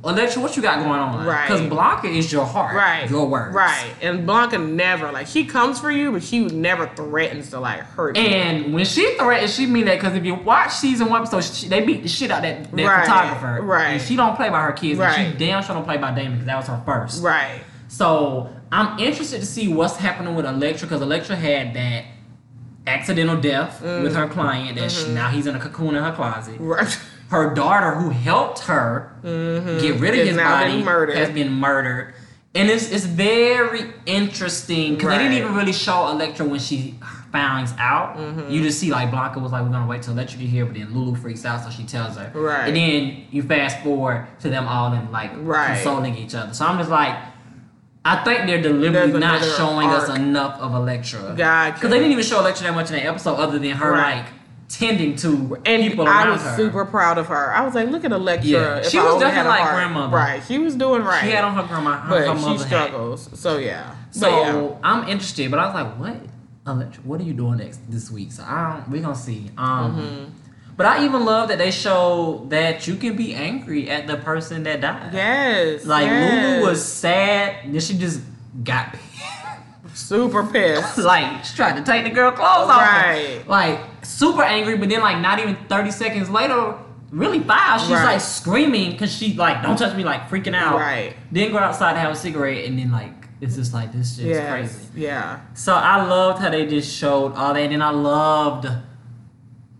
[0.04, 1.26] Electra, what you got going on?
[1.26, 1.48] Right.
[1.48, 2.76] Because Blanca is your heart.
[2.76, 3.10] Right.
[3.10, 3.56] Your words.
[3.56, 3.92] Right.
[4.00, 8.16] And Blanca never like she comes for you, but she never threatens to like hurt
[8.16, 8.22] you.
[8.22, 11.68] And when she threatens, she mean that because if you watch season one episode, she,
[11.68, 13.62] they beat the shit out that, that Right, photographer.
[13.64, 13.88] right.
[13.94, 15.00] And she don't play by her kids.
[15.00, 15.32] And Right.
[15.32, 17.24] she damn sure don't play by Damon because that was her first.
[17.24, 17.62] right.
[17.88, 22.06] So I'm interested to see what's happening with Electra because Electra had that
[22.88, 26.56] accidental death with her client that she, now he's in a cocoon in her closet.
[26.56, 26.68] Mm-hmm.
[26.68, 27.00] Right.
[27.32, 32.14] Her daughter, who helped her get rid of Is his body, been has been murdered.
[32.54, 36.96] And it's, it's very interesting because they didn't even really show Electra when she
[37.32, 38.18] finds out.
[38.18, 38.52] Mm-hmm.
[38.52, 40.76] You just see like Blanca was like, "We're gonna wait till Electra get here," but
[40.76, 42.30] then Lulu freaks out, so she tells her.
[42.38, 42.68] Right.
[42.68, 45.76] And then you fast forward to them all and like Right.
[45.76, 46.54] consoling each other.
[46.54, 47.16] So I'm just like,
[48.04, 51.34] I think they're deliberately not showing us enough of Electra.
[51.38, 51.76] Gotcha.
[51.76, 54.18] Because they didn't even show Electra that much in that episode, other than her Right.
[54.18, 54.26] like
[54.78, 56.56] tending to And people I was her.
[56.56, 57.54] super proud of her.
[57.54, 58.50] I was like, look at Electra.
[58.50, 58.82] Yeah.
[58.84, 59.76] She I was definitely like heart.
[59.76, 60.16] grandmother.
[60.16, 60.44] Right.
[60.48, 61.24] She was doing right.
[61.24, 62.68] She had on her grandma, her, but her she mother hat.
[62.88, 63.30] struggles.
[63.40, 63.96] So yeah.
[64.12, 64.76] So yeah.
[64.84, 66.18] I'm interested, but I was like, what?
[66.68, 68.32] Electra, what are you doing next this week?
[68.32, 69.52] So I don't, we're gonna see.
[69.58, 70.26] Um, Mm-hmm.
[70.78, 74.64] But I even love that they show that you can be angry at the person
[74.64, 75.14] that died.
[75.14, 75.86] Yes.
[75.86, 76.56] Like yes.
[76.58, 78.22] Lulu was sad, then she just
[78.64, 78.96] got
[79.94, 80.98] super pissed.
[80.98, 82.78] like she tried to take the girl clothes off.
[82.82, 83.44] Right.
[83.48, 86.76] Like super angry, but then like not even thirty seconds later,
[87.12, 88.14] really five, she's Right.
[88.14, 90.80] like screaming because she like don't touch me, like freaking out.
[90.80, 91.16] Right.
[91.32, 94.28] Then go outside to have a cigarette, and then like it's just like this shit's
[94.30, 94.50] Yes.
[94.52, 94.88] crazy.
[94.96, 95.40] Yeah.
[95.56, 98.68] So I loved how they just showed all that, and then I loved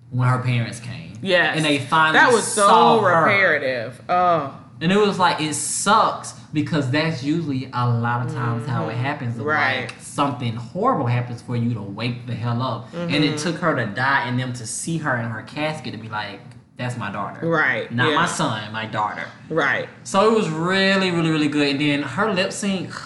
[0.10, 1.14] when her parents came.
[1.24, 1.56] Yes.
[1.56, 3.26] and they finally That was so her.
[3.26, 4.02] reparative.
[4.10, 4.58] Oh.
[4.82, 8.96] And it was like it sucks because that's usually a lot of times how it
[8.96, 9.36] happens.
[9.36, 9.44] Mm-hmm.
[9.44, 9.82] Right.
[9.90, 12.94] Like something horrible happens for you to wake the hell up.
[12.94, 13.24] And Mm-hmm.
[13.34, 16.10] it took her to die and them to see her in her casket to be
[16.10, 16.40] like,
[16.78, 17.48] that's my daughter.
[17.48, 18.16] Right, Not yeah.
[18.16, 19.26] my son, my daughter.
[19.50, 19.88] Right.
[20.04, 21.70] So it was really, really, really good.
[21.70, 22.92] And then her lip sync.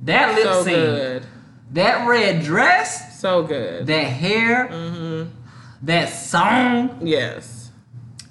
[0.00, 0.76] That lip So sync.
[0.76, 1.26] good.
[1.72, 3.20] That red dress.
[3.20, 3.86] So good.
[3.86, 4.68] That hair.
[4.68, 5.30] Mm-hmm.
[5.82, 6.98] That song.
[7.02, 7.70] Yes.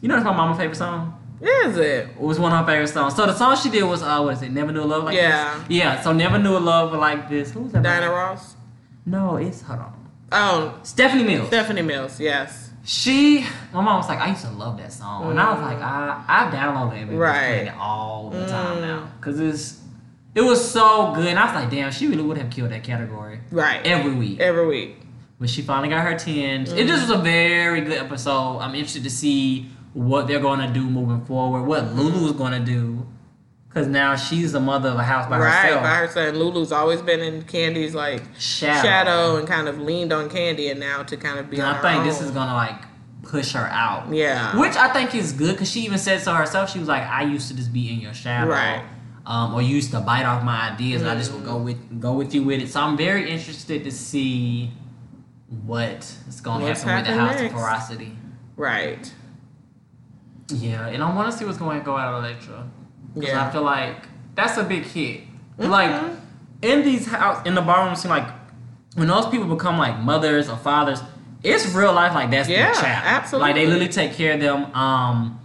[0.01, 1.18] You know that's my mama's favorite song?
[1.42, 1.84] Is it?
[2.10, 3.16] It was one of her favorite songs.
[3.16, 4.52] So the song she did was uh what is it?
[4.52, 5.58] Never knew a love like Yeah.
[5.60, 5.66] this.
[5.70, 5.94] Yeah.
[5.96, 6.02] Yeah.
[6.02, 7.52] So never knew a love like this.
[7.52, 7.84] Who's that?
[7.84, 8.10] Diana?
[8.10, 8.56] Ross?
[9.06, 9.94] No, it's hold on.
[10.32, 11.48] Oh, Stephanie Mills.
[11.48, 12.20] Stephanie Mills.
[12.20, 12.72] Yes.
[12.84, 13.42] she,
[13.74, 16.24] my mom was like, I used to love that song, and I was like, I,
[16.28, 17.18] I downloaded it Mm.
[17.20, 17.66] Right.
[17.66, 17.68] Mm.
[17.68, 19.80] it all the time now because it's,
[20.36, 22.84] it was so good, and I was like, damn, she really would have killed that
[22.84, 23.84] category Right.
[23.86, 24.40] every week.
[24.40, 24.98] Every week.
[25.40, 26.72] When she finally got her tens.
[26.74, 28.60] It just was a very good episode.
[28.60, 32.60] I'm interested to see what they're going to do moving forward, what Lulu's going to
[32.60, 33.08] do.
[33.68, 35.52] Because now she's the mother of a house by right.
[35.52, 35.84] herself.
[35.84, 36.36] Right, by herself.
[36.36, 38.82] Lulu's always been in Candy's like Shadow.
[38.82, 41.82] shadow and kind of leaned on Candy and now to kind of be I her
[41.82, 42.82] think this is going to like
[43.22, 44.12] push her out.
[44.12, 44.60] Yeah.
[44.60, 46.72] Which I think is good because she even said so herself.
[46.72, 48.50] She was like, I used to just be in your shadow.
[48.50, 48.84] Right.
[49.26, 51.02] Um, or you used to bite off my ideas.
[51.02, 52.70] and I just would go with go with you with it.
[52.70, 54.72] So I'm very interested to see
[55.66, 57.54] what is going to What's happen with the House next.
[57.54, 58.18] of Ferocity.
[58.56, 59.14] Right.
[60.52, 62.68] Yeah, and I want to see what's going to go out of Electra.
[63.14, 63.45] Because Yeah.
[63.47, 63.95] I feel like
[64.36, 65.22] that's a big hit.
[65.58, 65.91] Like
[66.62, 68.28] in these house in the ballroom scene, like
[68.95, 71.02] when those people become like mothers or fathers,
[71.43, 72.14] it's real life.
[72.14, 73.04] Like that's Yeah, their child.
[73.06, 73.47] absolutely.
[73.50, 74.74] Like they literally take care of them.
[74.76, 75.39] Um,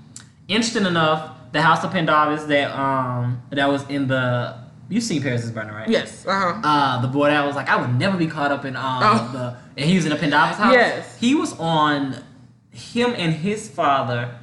[0.49, 4.57] interesting enough, the House of Pendavis that um that was in the
[4.89, 5.89] you seen Paris is Burning, right?
[5.89, 6.25] Yes.
[6.27, 6.61] Uh huh.
[6.69, 9.31] Uh, the boy that was like, I would never be caught up in um Oh.
[9.33, 10.73] the and he was in the Pendavis house.
[10.75, 11.19] Yes.
[11.19, 12.23] He was on
[12.71, 14.37] him and his father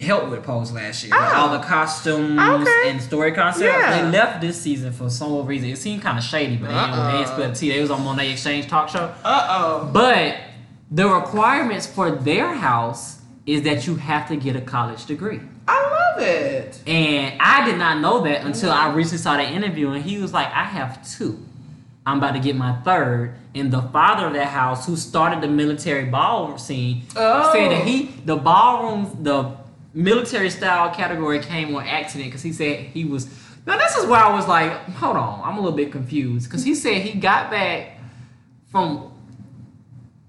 [0.00, 1.10] helped with Pose last year.
[1.10, 1.36] Like, Oh.
[1.36, 2.90] all the costumes Okay.
[2.90, 3.64] and story concepts.
[3.64, 4.02] Yeah.
[4.02, 5.70] They left this season for some reason.
[5.70, 7.12] It seemed kind of shady, but they, they Uh-uh.
[7.12, 7.70] didn't spill the tea.
[7.70, 9.10] They was on Monét X Change talk show.
[9.24, 9.90] Uh oh.
[9.92, 10.36] But
[10.90, 15.40] the requirements for their house is that you have to get a college degree.
[15.66, 16.80] I love it.
[16.86, 20.32] And I did not know that until I recently saw that interview, and he was
[20.32, 21.38] like, I have two.
[22.06, 23.34] I'm about to get my third.
[23.54, 27.50] And the father of that house, who started the military ballroom scene, Oh.
[27.52, 29.50] said that he, the ballroom, the
[29.94, 33.28] military style category came on accident because he said he was.
[33.66, 36.48] Now, this is where I was like, hold on, I'm a little bit confused.
[36.48, 37.98] Because he said he got back
[38.70, 39.12] from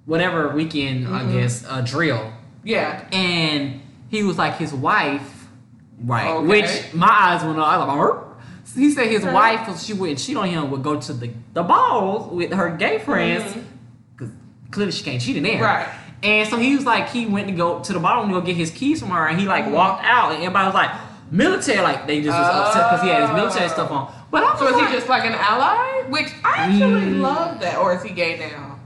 [0.05, 2.33] whatever weekend, I guess, a drill
[2.63, 3.05] Yeah.
[3.11, 5.47] and he was like his wife,
[6.03, 6.27] right?
[6.31, 6.47] Okay.
[6.47, 7.67] Which my eyes went up.
[7.67, 8.25] I was like, "Huh?"
[8.79, 9.33] He said his Okay.
[9.33, 12.69] wife, if she wouldn't cheat on him, would go to the the balls with her
[12.75, 13.55] gay friends,
[14.17, 14.33] because
[14.71, 15.63] clearly she can't cheat in there, Mm-hmm.
[15.63, 15.87] Right.
[16.21, 18.55] And so he was like, he went to go to the ball to go get
[18.55, 19.73] his keys from her, and he like Mm-hmm.
[19.73, 20.91] walked out, and everybody was like,
[21.31, 24.11] military, like they just was upset because he had his military stuff on.
[24.31, 26.03] But I was So is like, he just like an ally?
[26.09, 27.21] Which I actually Mm.
[27.21, 27.77] love that.
[27.77, 28.79] Or is he gay now?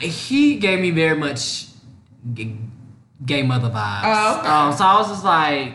[0.00, 1.66] he gave me very much
[2.34, 2.58] g-
[3.24, 4.02] gay mother vibes.
[4.04, 4.48] Oh, okay.
[4.48, 5.74] um, so I was just like.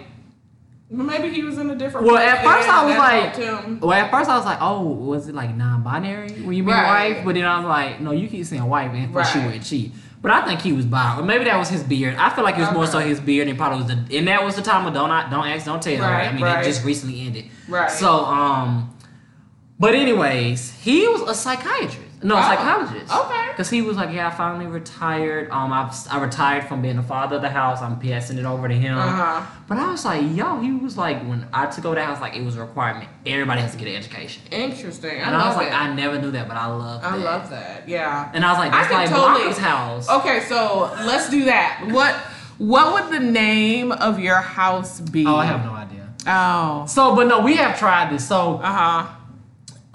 [0.92, 2.08] Maybe he was in a different.
[2.08, 5.36] Well, at first I was like, well, at first I was like, oh, was it
[5.36, 7.14] like non-binary when you mean Right.
[7.16, 7.26] wife?
[7.26, 9.46] But then I was like, no, you keep saying wife, and for she Right.
[9.46, 9.92] wouldn't cheat.
[10.22, 12.16] But I think he was bald, Or maybe that was his beard.
[12.16, 14.44] I feel like it was more so his beard, and probably was the, and that
[14.44, 15.98] was the time of don't not, don't ask, don't tell.
[16.02, 16.62] Right, I mean, right.
[16.62, 17.46] it just recently ended.
[17.70, 17.90] Right.
[17.90, 18.94] So, um,
[19.80, 22.09] but anyways, he was a psychiatrist.
[22.22, 23.14] No, Oh, psychologist.
[23.16, 23.46] okay.
[23.50, 25.50] Because he was like, yeah, I finally retired.
[25.52, 27.82] Um, I've, I retired from being the father of the house.
[27.82, 28.98] I'm passing it over to him.
[28.98, 29.46] Uh-huh.
[29.68, 32.36] But I was like, yo, he was like, when I took over the house, like
[32.36, 33.10] it was a requirement.
[33.26, 34.44] Everybody has to get an education.
[34.52, 35.12] Interesting.
[35.12, 35.72] I And I was like.
[35.72, 37.20] I never knew that, but I love I that.
[37.24, 37.88] love that.
[37.88, 38.32] Yeah.
[38.34, 40.10] And I was like, I that's could like totally- Blanca's house.
[40.10, 41.86] Okay, so let's do that.
[41.90, 42.16] What
[42.58, 45.26] What would the name of your house be?
[45.26, 46.10] Oh, I have no idea.
[46.28, 46.86] Oh.
[46.86, 48.28] So, but no, we have tried this.
[48.28, 49.08] So, Uh huh.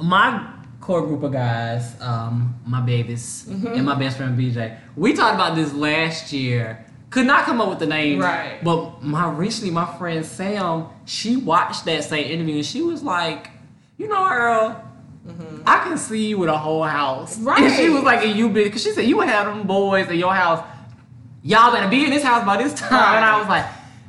[0.00, 0.50] my
[0.84, 3.68] core group of guys, um, my babies, Mm-hmm.
[3.68, 6.84] and my best friend BJ, we talked about this last year.
[7.08, 8.18] Could not come up with the name.
[8.20, 8.62] Right.
[8.62, 13.50] But my recently, my friend Sam, she watched that same interview and she was like,
[13.96, 14.82] you know, Earl,
[15.64, 17.36] I can see you with a whole house.
[17.36, 17.48] Mm-hmm.
[17.48, 17.62] Right.
[17.62, 20.08] And she was like, and you big, because she said you would have them boys
[20.10, 20.66] in your house
[21.46, 23.16] y'all better be in this house by this time.
[23.16, 23.66] And I was like,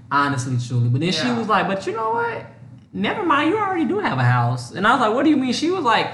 [0.10, 0.88] honestly, truly.
[0.88, 2.46] But then she was like, but you know what?
[2.94, 4.72] Never mind, you already do have a house.
[4.72, 5.52] And I was like, what do you mean?
[5.52, 6.08] She was like,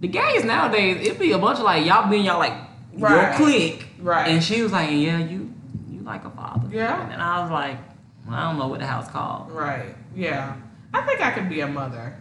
[0.00, 2.54] the gays nowadays, it'd be a bunch of like y'all being y'all like
[2.96, 3.36] your Right.
[3.36, 3.86] clique.
[4.00, 4.28] Right.
[4.28, 5.52] And she was like, yeah, you
[5.90, 6.68] you like a father.
[6.70, 7.10] Yeah.
[7.10, 7.78] And I was like,
[8.26, 9.50] well, I don't know what the house called.
[9.52, 9.94] Right.
[10.14, 10.54] Yeah.
[10.94, 12.16] I think I could be a mother.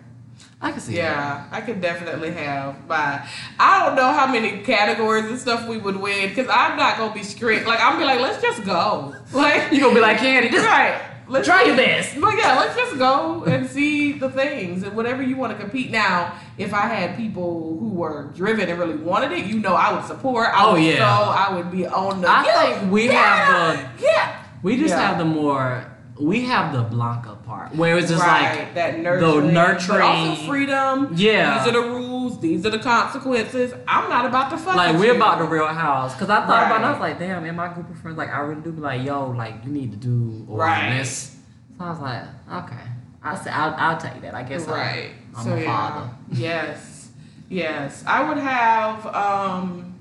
[0.61, 0.99] I can see that.
[1.01, 3.27] Yeah, I could definitely have my.
[3.59, 7.13] I don't know how many categories and stuff we would win because I'm not gonna
[7.13, 7.67] be strict.
[7.67, 9.15] Like I'm be like, let's just go.
[9.33, 10.99] Like You gonna be like Candy, just right.
[11.29, 12.19] Let's try your best.
[12.19, 15.91] But yeah, let's just go and see the things and whatever you want to compete.
[15.91, 19.93] Now, if I had people who were driven and really wanted it, you know, I
[19.93, 20.47] would support.
[20.53, 20.95] I Oh, would yeah.
[20.97, 22.29] So I would be on the.
[22.29, 24.43] I yeah, think we yeah, have yeah.
[24.63, 25.07] We just Yeah.
[25.07, 25.85] have the more
[26.19, 30.01] we have the Blanca part where it's just right, like that nurturing, the nurturing but
[30.01, 31.11] also freedom.
[31.15, 31.59] Yeah.
[31.59, 32.06] these are the rules.
[32.41, 33.73] These are the consequences.
[33.87, 34.75] I'm not about to fuck.
[34.75, 35.15] like we're you.
[35.15, 36.15] about the real house.
[36.15, 38.29] Cause I thought about it, I was like, damn, in my group of friends, like
[38.29, 40.97] I really do be like, yo, like you need to do all Right.
[40.97, 41.37] this.
[41.77, 42.23] So I was like,
[42.65, 42.81] okay.
[43.23, 44.33] I said I'll, I'll take that.
[44.35, 45.11] I guess I- right.
[45.35, 46.09] I'm so a yeah, father.
[46.31, 47.09] yes,
[47.49, 48.03] yes.
[48.07, 49.05] I would have.
[49.07, 49.95] um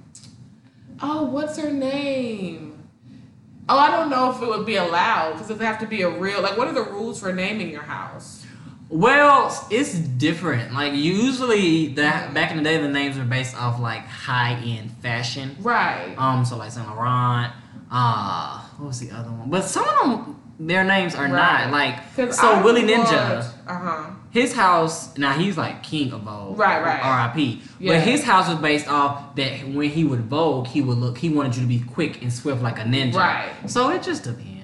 [1.02, 2.72] Oh, what's her name?
[3.68, 6.02] Oh, I don't know if it would be allowed because it would have to be
[6.02, 6.40] a real.
[6.40, 8.45] Like, what are the rules for naming your house?
[8.88, 10.72] Well, it's different.
[10.72, 14.92] Like usually that back in the day the names were based off like high end
[15.02, 15.56] fashion.
[15.60, 16.14] Right.
[16.16, 17.52] Um, so like Saint Laurent,
[17.90, 19.50] uh, what was the other one?
[19.50, 21.68] But some of them, their names are Right.
[21.68, 22.32] not like.
[22.32, 24.10] So I Willie Ninja, Uh huh.
[24.30, 27.00] his house now he's like king of Vogue, Right, right.
[27.04, 27.62] R.I.P.
[27.80, 27.94] Yeah.
[27.94, 31.18] But his house was based off that when he would Vogue, he would look.
[31.18, 33.14] He wanted you to be quick and swift like a ninja.
[33.16, 33.50] Right.
[33.66, 34.55] So it just depends.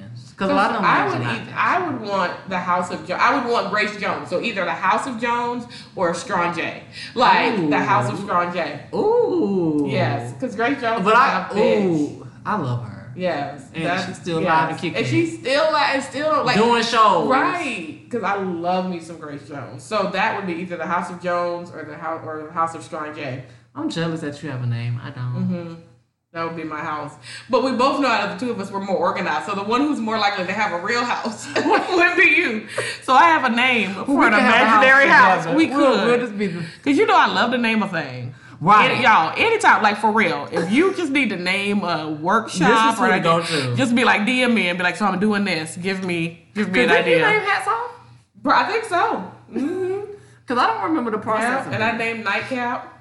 [0.47, 2.91] Because a lot of them I would, are not eith- I would want the House
[2.91, 3.21] of Jones.
[3.23, 4.29] I would want Grace Jones.
[4.29, 5.65] So either the House of Jones
[5.97, 6.83] or Strong J.
[7.15, 7.71] Like Ooh.
[7.71, 8.87] the House of Strong J.
[8.95, 9.87] Ooh.
[9.89, 13.13] Yes, because Grace Jones But is I, ooh, I love her.
[13.15, 14.97] Yes, And she's still alive and kicking.
[14.97, 17.29] and she's still alive and still like Doing shows.
[17.29, 18.01] right.
[18.05, 19.83] Because I love me some Grace Jones.
[19.83, 22.75] So that would be either the House of Jones or the house or the House
[22.75, 23.45] of Strong J.
[23.75, 24.99] I'm jealous that you have a name.
[25.03, 25.25] I don't.
[25.35, 25.75] Mm-hmm.
[26.33, 27.13] That would be my house.
[27.51, 29.45] But we both know out of the two of us we're more organized.
[29.47, 32.67] So the one who's more likely to have a real house would be you.
[33.03, 35.43] So I have a name for We an can have a house imaginary house.
[35.45, 35.57] together.
[35.59, 36.07] We We'll- could.
[36.07, 36.49] we'll just be
[36.85, 38.35] Cause you know I love to name a thing.
[38.63, 38.93] Right.
[38.93, 42.95] Any- y'all, anytime, like for real, if you just need to name a workshop This
[42.95, 45.45] is or who like, just be like DM me and be like, so I'm doing
[45.45, 45.77] this.
[45.77, 47.91] Give me, give me Could an you name hats off?
[48.37, 49.31] Bro, I think so.
[49.53, 50.01] Mm-hmm.
[50.45, 51.67] Because I don't remember the process.
[51.69, 51.85] Yeah, and.
[51.85, 52.92] I named nightcap.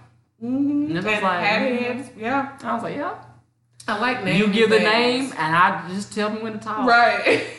[0.43, 0.97] Mm-hmm.
[0.97, 1.79] And And it was like, hat mhm.
[1.79, 2.09] heads.
[2.17, 3.23] Yeah, I was like, yeah.
[3.87, 4.39] I like names.
[4.39, 6.87] You give the name, and I just tell me when to talk.
[6.87, 7.47] Right.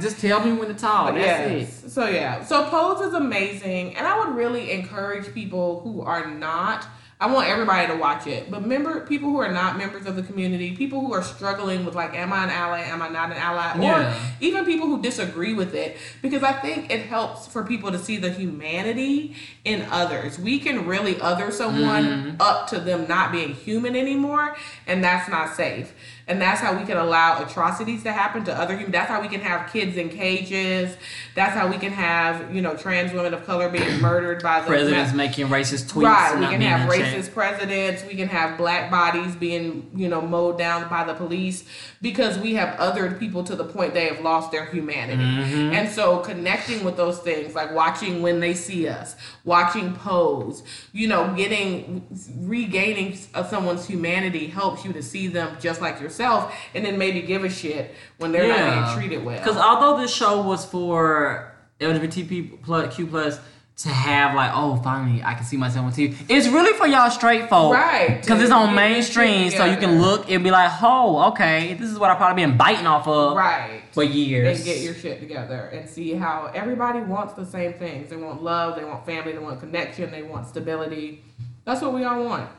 [0.00, 1.14] Just tell me when to talk.
[1.14, 1.84] But That's yes.
[1.84, 1.90] it.
[1.90, 2.44] So yeah.
[2.44, 6.86] So Pose is amazing, and I would really encourage people who are not.
[7.20, 10.22] I want everybody to watch it, but remember, people who are not members of the
[10.22, 12.82] community, people who are struggling with like, am I an ally?
[12.82, 13.76] Am I not an ally?
[13.76, 17.98] Or even people who disagree with it, because I think it helps for people to
[17.98, 20.38] see the humanity in others.
[20.38, 22.40] We can really other someone Mm-hmm.
[22.40, 24.56] up to them not being human anymore,
[24.86, 25.92] and that's not safe.
[26.28, 28.92] And that's how we can allow atrocities to happen to other humans.
[28.92, 30.94] That's how we can have kids in cages.
[31.34, 34.66] That's how we can have, you know, trans women of color being murdered by the
[34.66, 36.04] Presidents making racist tweets.
[36.04, 37.34] Right, we can have racist check.
[37.34, 38.04] presidents.
[38.04, 41.64] We can have black bodies being, you know, mowed down by the police
[42.02, 45.22] because we have othered people to the point they have lost their humanity.
[45.22, 45.72] Mm-hmm.
[45.72, 50.62] And so, connecting with those things, like watching when they see us, watching pose,
[50.92, 52.06] you know, getting
[52.40, 53.16] regaining
[53.48, 57.50] someone's humanity helps you to see them just like yourself, and then maybe give a
[57.50, 59.38] shit when they're not being treated well.
[59.38, 63.40] Because although this show was for LGBT plus Q plus
[63.78, 66.16] to have like, oh, finally I can see myself on TV.
[66.28, 69.64] It's really for y'all straight folk, Right, Because it's on get this shit mainstream, so
[69.64, 72.88] you can look and be like, oh, okay, this is what I've probably been biting
[72.88, 73.82] off of right.
[73.92, 74.58] for years.
[74.58, 78.10] and get your shit together and see how everybody wants the same things.
[78.10, 81.22] They want love, they want family, they want connection, they want stability.
[81.64, 82.50] That's what we all want.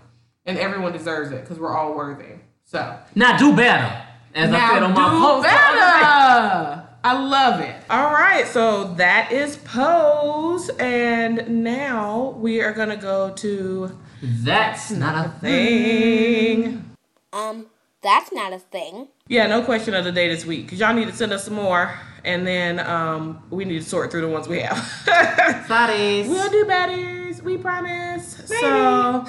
[0.46, 2.39] And everyone deserves it because we're all worthy.
[2.72, 4.00] So now do better.
[4.36, 5.42] As I said on my do post.
[5.42, 6.04] the other day.
[6.04, 6.88] better.
[7.04, 7.76] I love it.
[7.90, 15.26] All right, so that is pose, and now we are gonna go to That's not
[15.26, 16.96] a thing.
[17.34, 17.66] Um,
[18.04, 19.08] that's not a thing.
[19.28, 21.56] Yeah, no question of the day this week because y'all need to send us some
[21.56, 24.78] more, and then um, we need to sort through the ones we have.
[25.68, 26.22] Sorry.
[26.22, 27.34] We'll do better.
[27.44, 28.36] We promise.
[28.46, 29.26] So,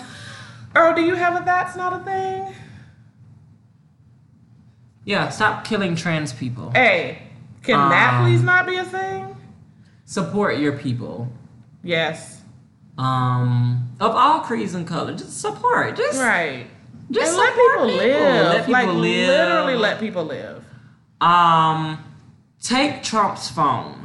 [0.75, 2.55] Earl, do you have a that's not a thing?
[5.05, 6.71] Yeah, stop killing trans people.
[6.73, 7.23] Hey,
[7.63, 9.37] can that Um, please not be a thing?
[10.05, 11.29] Support your people.
[11.83, 12.43] Yes.
[12.99, 15.97] Um, of all creeds and colors, just support.
[15.97, 16.67] Just Right.
[17.11, 18.47] Just let support people live.
[18.47, 19.29] Let people like live.
[19.29, 20.65] literally let people live.
[21.21, 22.03] Um,
[22.63, 23.97] take Trump's phone.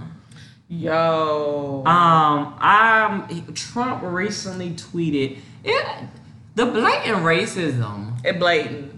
[0.67, 1.83] Yo.
[1.85, 6.03] Um, um, Trump recently tweeted it.
[6.55, 8.93] The blatant racism it blatant.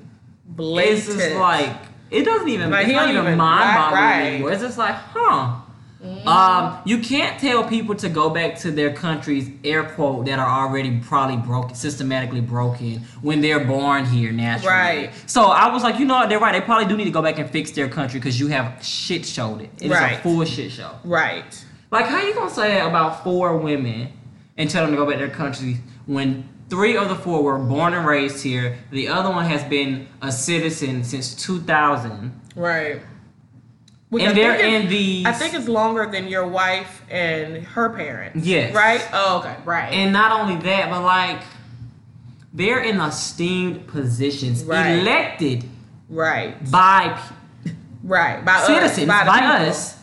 [0.46, 1.20] Blatant.
[1.20, 1.76] just like
[2.12, 2.70] it doesn't even.
[2.72, 4.26] Like, it's not even even- mind boggling right, right.
[4.28, 4.52] anymore.
[4.52, 5.56] It's just like, huh.
[6.04, 6.28] Mm-hmm.
[6.28, 10.48] Um, you can't tell people to go back to their countries, air quote, that are
[10.68, 14.72] already probably broken, systematically broken when they're born here naturally.
[14.76, 15.12] Right.
[15.26, 16.52] So I was like, you know what, they're right.
[16.54, 19.26] They probably do need to go back and fix their country because you have shit
[19.26, 19.72] showed it.
[19.82, 20.20] It is Right.
[20.20, 20.92] a full shit show.
[21.04, 21.66] right.
[21.90, 24.10] Like, how you gonna say about four women
[24.56, 27.58] and tell them to go back to their country when three of the four were
[27.58, 28.78] born and raised here?
[28.92, 33.02] The other one has been a citizen since 2000, Right.
[34.10, 35.24] Which and I they're in the.
[35.26, 38.46] I think it's longer than your wife and her parents.
[38.48, 38.74] Yes.
[38.74, 39.06] Right?
[39.12, 39.56] Oh, okay.
[39.66, 39.92] Right.
[39.94, 41.42] and not only that, but like
[42.54, 44.92] they're in esteemed positions, Right.
[45.00, 45.66] elected
[46.10, 46.72] right.
[46.72, 47.20] by
[48.04, 48.44] Right.
[48.46, 49.26] By citizens, us.
[49.28, 49.68] by, people.
[49.70, 49.97] us.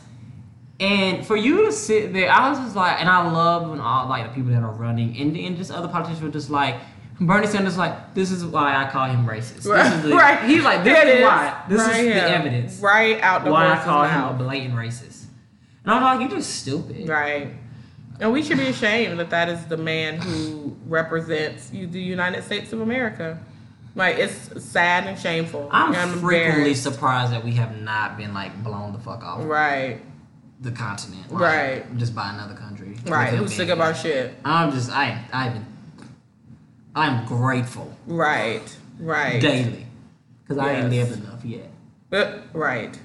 [0.80, 4.08] And for you to sit there, I was just like, and I love when all
[4.08, 6.76] like the people that are running, and, and just other politicians were just like,
[7.20, 9.54] Bernie Sanders like, this is why I call him racist.
[9.56, 9.92] This Right.
[9.92, 10.42] is the, right.
[10.50, 11.62] He's like, this It is why.
[11.68, 12.14] This Right is here.
[12.14, 12.80] the evidence.
[12.80, 15.26] Right out the why I call him a blatant racist.
[15.84, 17.08] And I'm like, you're just stupid.
[17.08, 17.50] Right.
[18.18, 22.42] And we should be ashamed that that is the man who represents you, the United
[22.42, 23.38] States of America.
[23.94, 25.68] Like it's sad and shameful.
[25.70, 30.00] I'm frequently surprised that we have not been like blown the fuck off Right.
[30.64, 31.96] The continent, like, Right.
[31.98, 33.34] Just by another country, Right.
[33.34, 34.34] Who's sick of our shit?
[34.44, 35.60] I'm just, I, I,
[36.94, 38.62] I'm grateful Right.
[38.98, 39.40] Right.
[39.40, 39.86] daily
[40.42, 41.70] because I ain't lived enough yet.
[42.12, 42.98] Uh, right.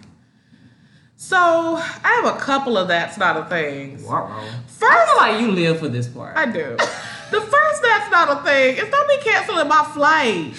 [1.15, 4.03] So I have a couple of that's not a things.
[4.03, 4.41] Wow.
[4.67, 6.37] First, I feel like you live for this part.
[6.37, 6.77] I do.
[7.31, 10.53] The first that's not a thing is don't be canceling my flight.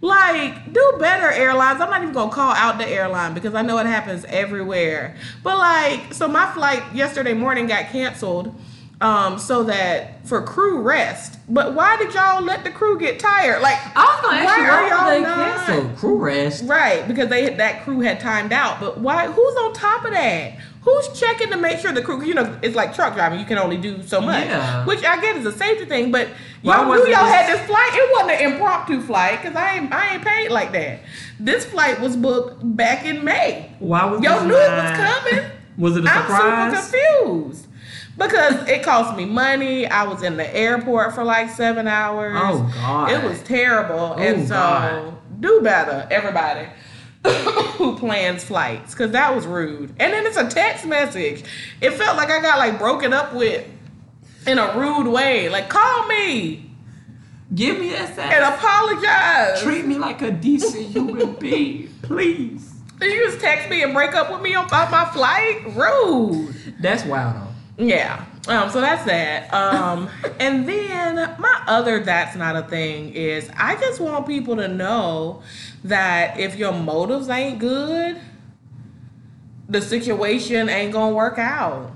[0.00, 1.80] Like, do better, airlines.
[1.80, 5.16] I'm not even gonna call out the airline because I know it happens everywhere.
[5.42, 8.54] But like, so my flight yesterday morning got canceled,
[9.00, 11.38] um, so that for crew rest.
[11.48, 13.60] But why did y'all let the crew get tired?
[13.60, 15.96] Like, I was gonna ask why you are why y'all were they not- canceled?
[15.96, 16.64] Crew rest.
[16.66, 18.78] Right, because they that crew had timed out.
[18.78, 19.26] But why?
[19.26, 20.52] Who's on top of that?
[20.82, 22.24] Who's checking to make sure the crew?
[22.24, 23.40] You know, it's like truck driving.
[23.40, 24.84] You can only do so much, Yeah.
[24.86, 26.10] which I get is a safety thing.
[26.12, 26.28] But
[26.62, 27.90] y'all knew y'all had this flight.
[27.92, 31.00] It wasn't an impromptu flight because I ain't I ain't paid like that.
[31.40, 33.70] This flight was booked back in May.
[33.80, 35.44] Why was Y'all knew it was coming.
[35.78, 36.90] Was it a I'm surprise?
[36.90, 37.66] super confused.
[38.16, 39.86] Because it cost me money.
[39.86, 42.36] I was in the airport for like seven hours.
[42.36, 43.12] Oh, God.
[43.12, 44.14] It was terrible.
[44.16, 45.14] Oh, and so God.
[45.40, 46.66] do better, everybody
[47.76, 48.94] who plans flights.
[48.94, 49.90] Cause that was rude.
[49.98, 51.44] And then it's a text message.
[51.80, 53.66] It felt like I got like broken up with
[54.46, 55.48] in a rude way.
[55.48, 56.68] Like call me
[57.54, 59.62] Give me that and apologize.
[59.62, 62.74] Treat me like a decent human being, please.
[63.00, 65.74] And you just text me and break up with me about my flight?
[65.74, 66.54] Rude.
[66.80, 67.84] That's wild though.
[67.84, 68.24] Yeah.
[68.48, 69.52] Um, so that's that.
[69.52, 70.08] Um,
[70.40, 75.42] and then my other that's not a thing is I just want people to know
[75.84, 78.18] that if your motives ain't good,
[79.68, 81.92] the situation ain't gonna work out.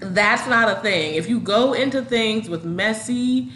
[0.00, 1.14] That's not a thing.
[1.14, 3.52] If you go into things with messy,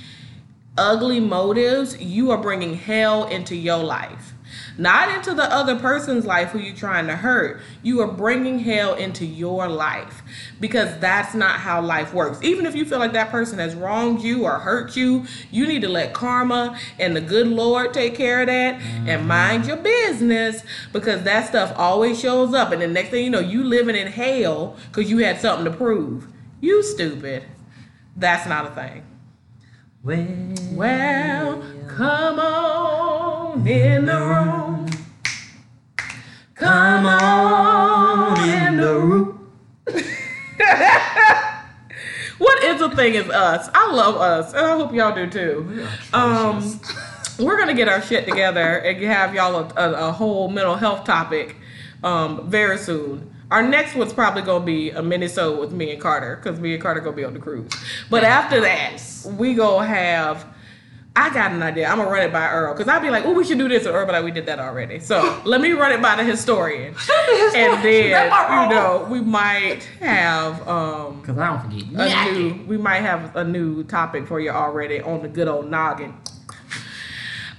[0.79, 4.35] ugly motives, you are bringing hell into your life.
[4.79, 7.61] Not into the other person's life who you're trying to hurt.
[7.83, 10.23] You are bringing hell into your life
[10.61, 12.43] because that's not how life works.
[12.43, 15.83] Even if you feel like that person has wronged you or hurt you, you need
[15.83, 19.27] to let karma and the good Lord take care of that and mm-hmm.
[19.27, 20.63] mind your business
[20.93, 22.73] because that stuff always shows up.
[22.73, 25.77] And the next thing you know, you living in hell because you had something to
[25.77, 26.27] prove.
[26.61, 27.45] You stupid.
[28.17, 29.05] That's not a thing.
[30.03, 30.27] Well,
[30.73, 34.66] Well, come on in the room.
[42.89, 43.69] The thing is us.
[43.75, 45.87] I love us, and I hope y'all do too.
[46.13, 46.81] Um,
[47.39, 51.05] we're gonna get our shit together and have y'all a, a, a whole mental health
[51.05, 51.57] topic
[52.03, 53.33] um, very soon.
[53.51, 56.75] Our next one's probably gonna be a mini show with me and Carter because me
[56.75, 57.71] and Carter gonna be on the cruise.
[58.11, 58.99] But after that,
[59.39, 60.47] we gonna have.
[61.17, 61.89] I got an idea.
[61.89, 63.87] I'm gonna run it by Earl because I'll be like, "Oh, we should do this,"
[63.87, 65.01] and Earl, but like, we did that already.
[65.01, 66.95] So let me run it by the historian,
[67.55, 71.83] and then you know we might have um, Cause I don't forget.
[71.89, 72.35] a nothing.
[72.59, 76.15] new we might have a new topic for you already on the good old noggin.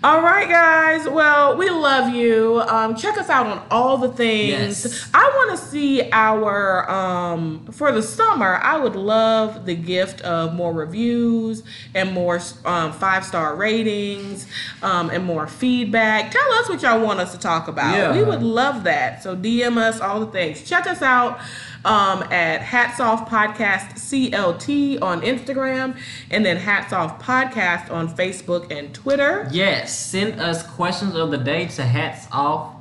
[0.04, 1.10] All right, guys.
[1.10, 2.62] Well, we love you.
[2.68, 4.86] Um, check us out on all the things.
[4.86, 5.10] Yes.
[5.12, 8.60] I want to see our um, for the summer.
[8.62, 11.64] I would love the gift of more reviews
[11.96, 14.46] and more um, five star ratings
[14.84, 16.30] um, and more feedback.
[16.32, 17.98] Tell us what y'all want us to talk about.
[17.98, 18.16] Yeah.
[18.16, 19.24] We would love that.
[19.24, 20.62] So DM us all the things.
[20.62, 21.40] Check us out
[21.88, 25.98] um, at Hats Off Podcast CLT on Instagram
[26.30, 29.48] and then Hats Off Podcast on Facebook and Twitter.
[29.52, 32.74] Yes, send us questions of the day to hats off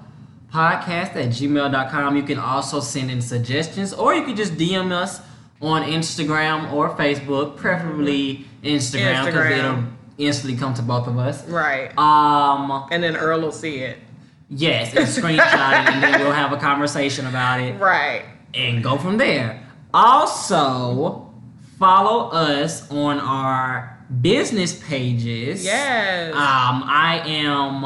[0.52, 2.16] podcast at gmail.com.
[2.16, 5.20] You can also send in suggestions or you can just DM us
[5.60, 9.84] on Instagram or Facebook, preferably Instagram because it'll
[10.18, 11.46] instantly come to both of us.
[11.48, 11.96] Right.
[11.98, 13.98] Um, and then Earl will see it.
[14.48, 15.38] yes, and screenshot
[15.88, 18.24] it and then we'll have a conversation about it Right.
[18.56, 19.62] And go from there.
[19.94, 21.32] Also,
[21.78, 25.64] follow us on our business pages.
[25.64, 26.34] Yes.
[26.34, 27.84] Um, I am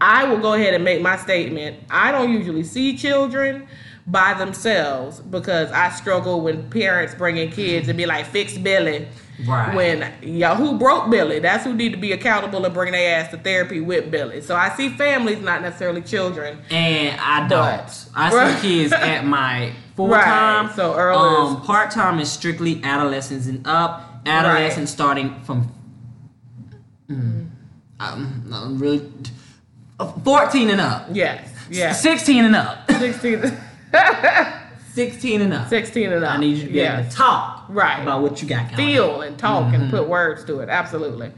[0.00, 1.76] I will go ahead and make my statement.
[1.90, 3.66] I don't usually see children
[4.06, 9.06] by themselves because I struggle when parents bring in kids and be like, fix Billy.
[9.46, 9.74] Right.
[9.74, 13.30] When y'all who broke Billy, that's who need to be accountable and bring their ass
[13.30, 14.40] to therapy with Billy.
[14.42, 16.58] So I see families, not necessarily children.
[16.70, 18.06] And I don't.
[18.14, 18.58] I Right.
[18.58, 20.70] see kids at my full Right, time.
[20.74, 21.18] so early.
[21.56, 24.06] um, part time is strictly adolescents and up.
[24.26, 25.72] Adolescents starting from
[27.10, 27.48] mm,
[27.98, 29.10] um, I'm really
[30.06, 31.06] 14 and up.
[31.12, 31.48] Yes.
[31.70, 32.00] Yes.
[32.02, 32.90] 16 and up.
[32.90, 33.42] 16,
[34.94, 35.68] 16 and up.
[35.68, 36.34] 16 and up.
[36.34, 38.00] I need you to be able to talk Right.
[38.02, 39.74] about what you got going feel and talk Mm-hmm.
[39.82, 40.68] and put words to it.
[40.68, 41.30] Absolutely.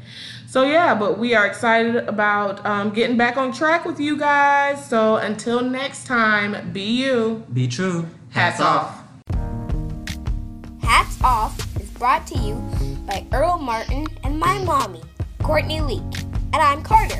[0.46, 4.86] So yeah, but we are excited about um, getting back on track with you guys.
[4.88, 7.44] So until next time, be you.
[7.52, 8.06] Be true.
[8.30, 9.02] Hats off.
[10.82, 12.54] Hats Off is brought to you
[13.06, 15.00] by Earl Martin and my mommy,
[15.42, 16.02] Courtney Leak.
[16.52, 17.18] And I'm Carter.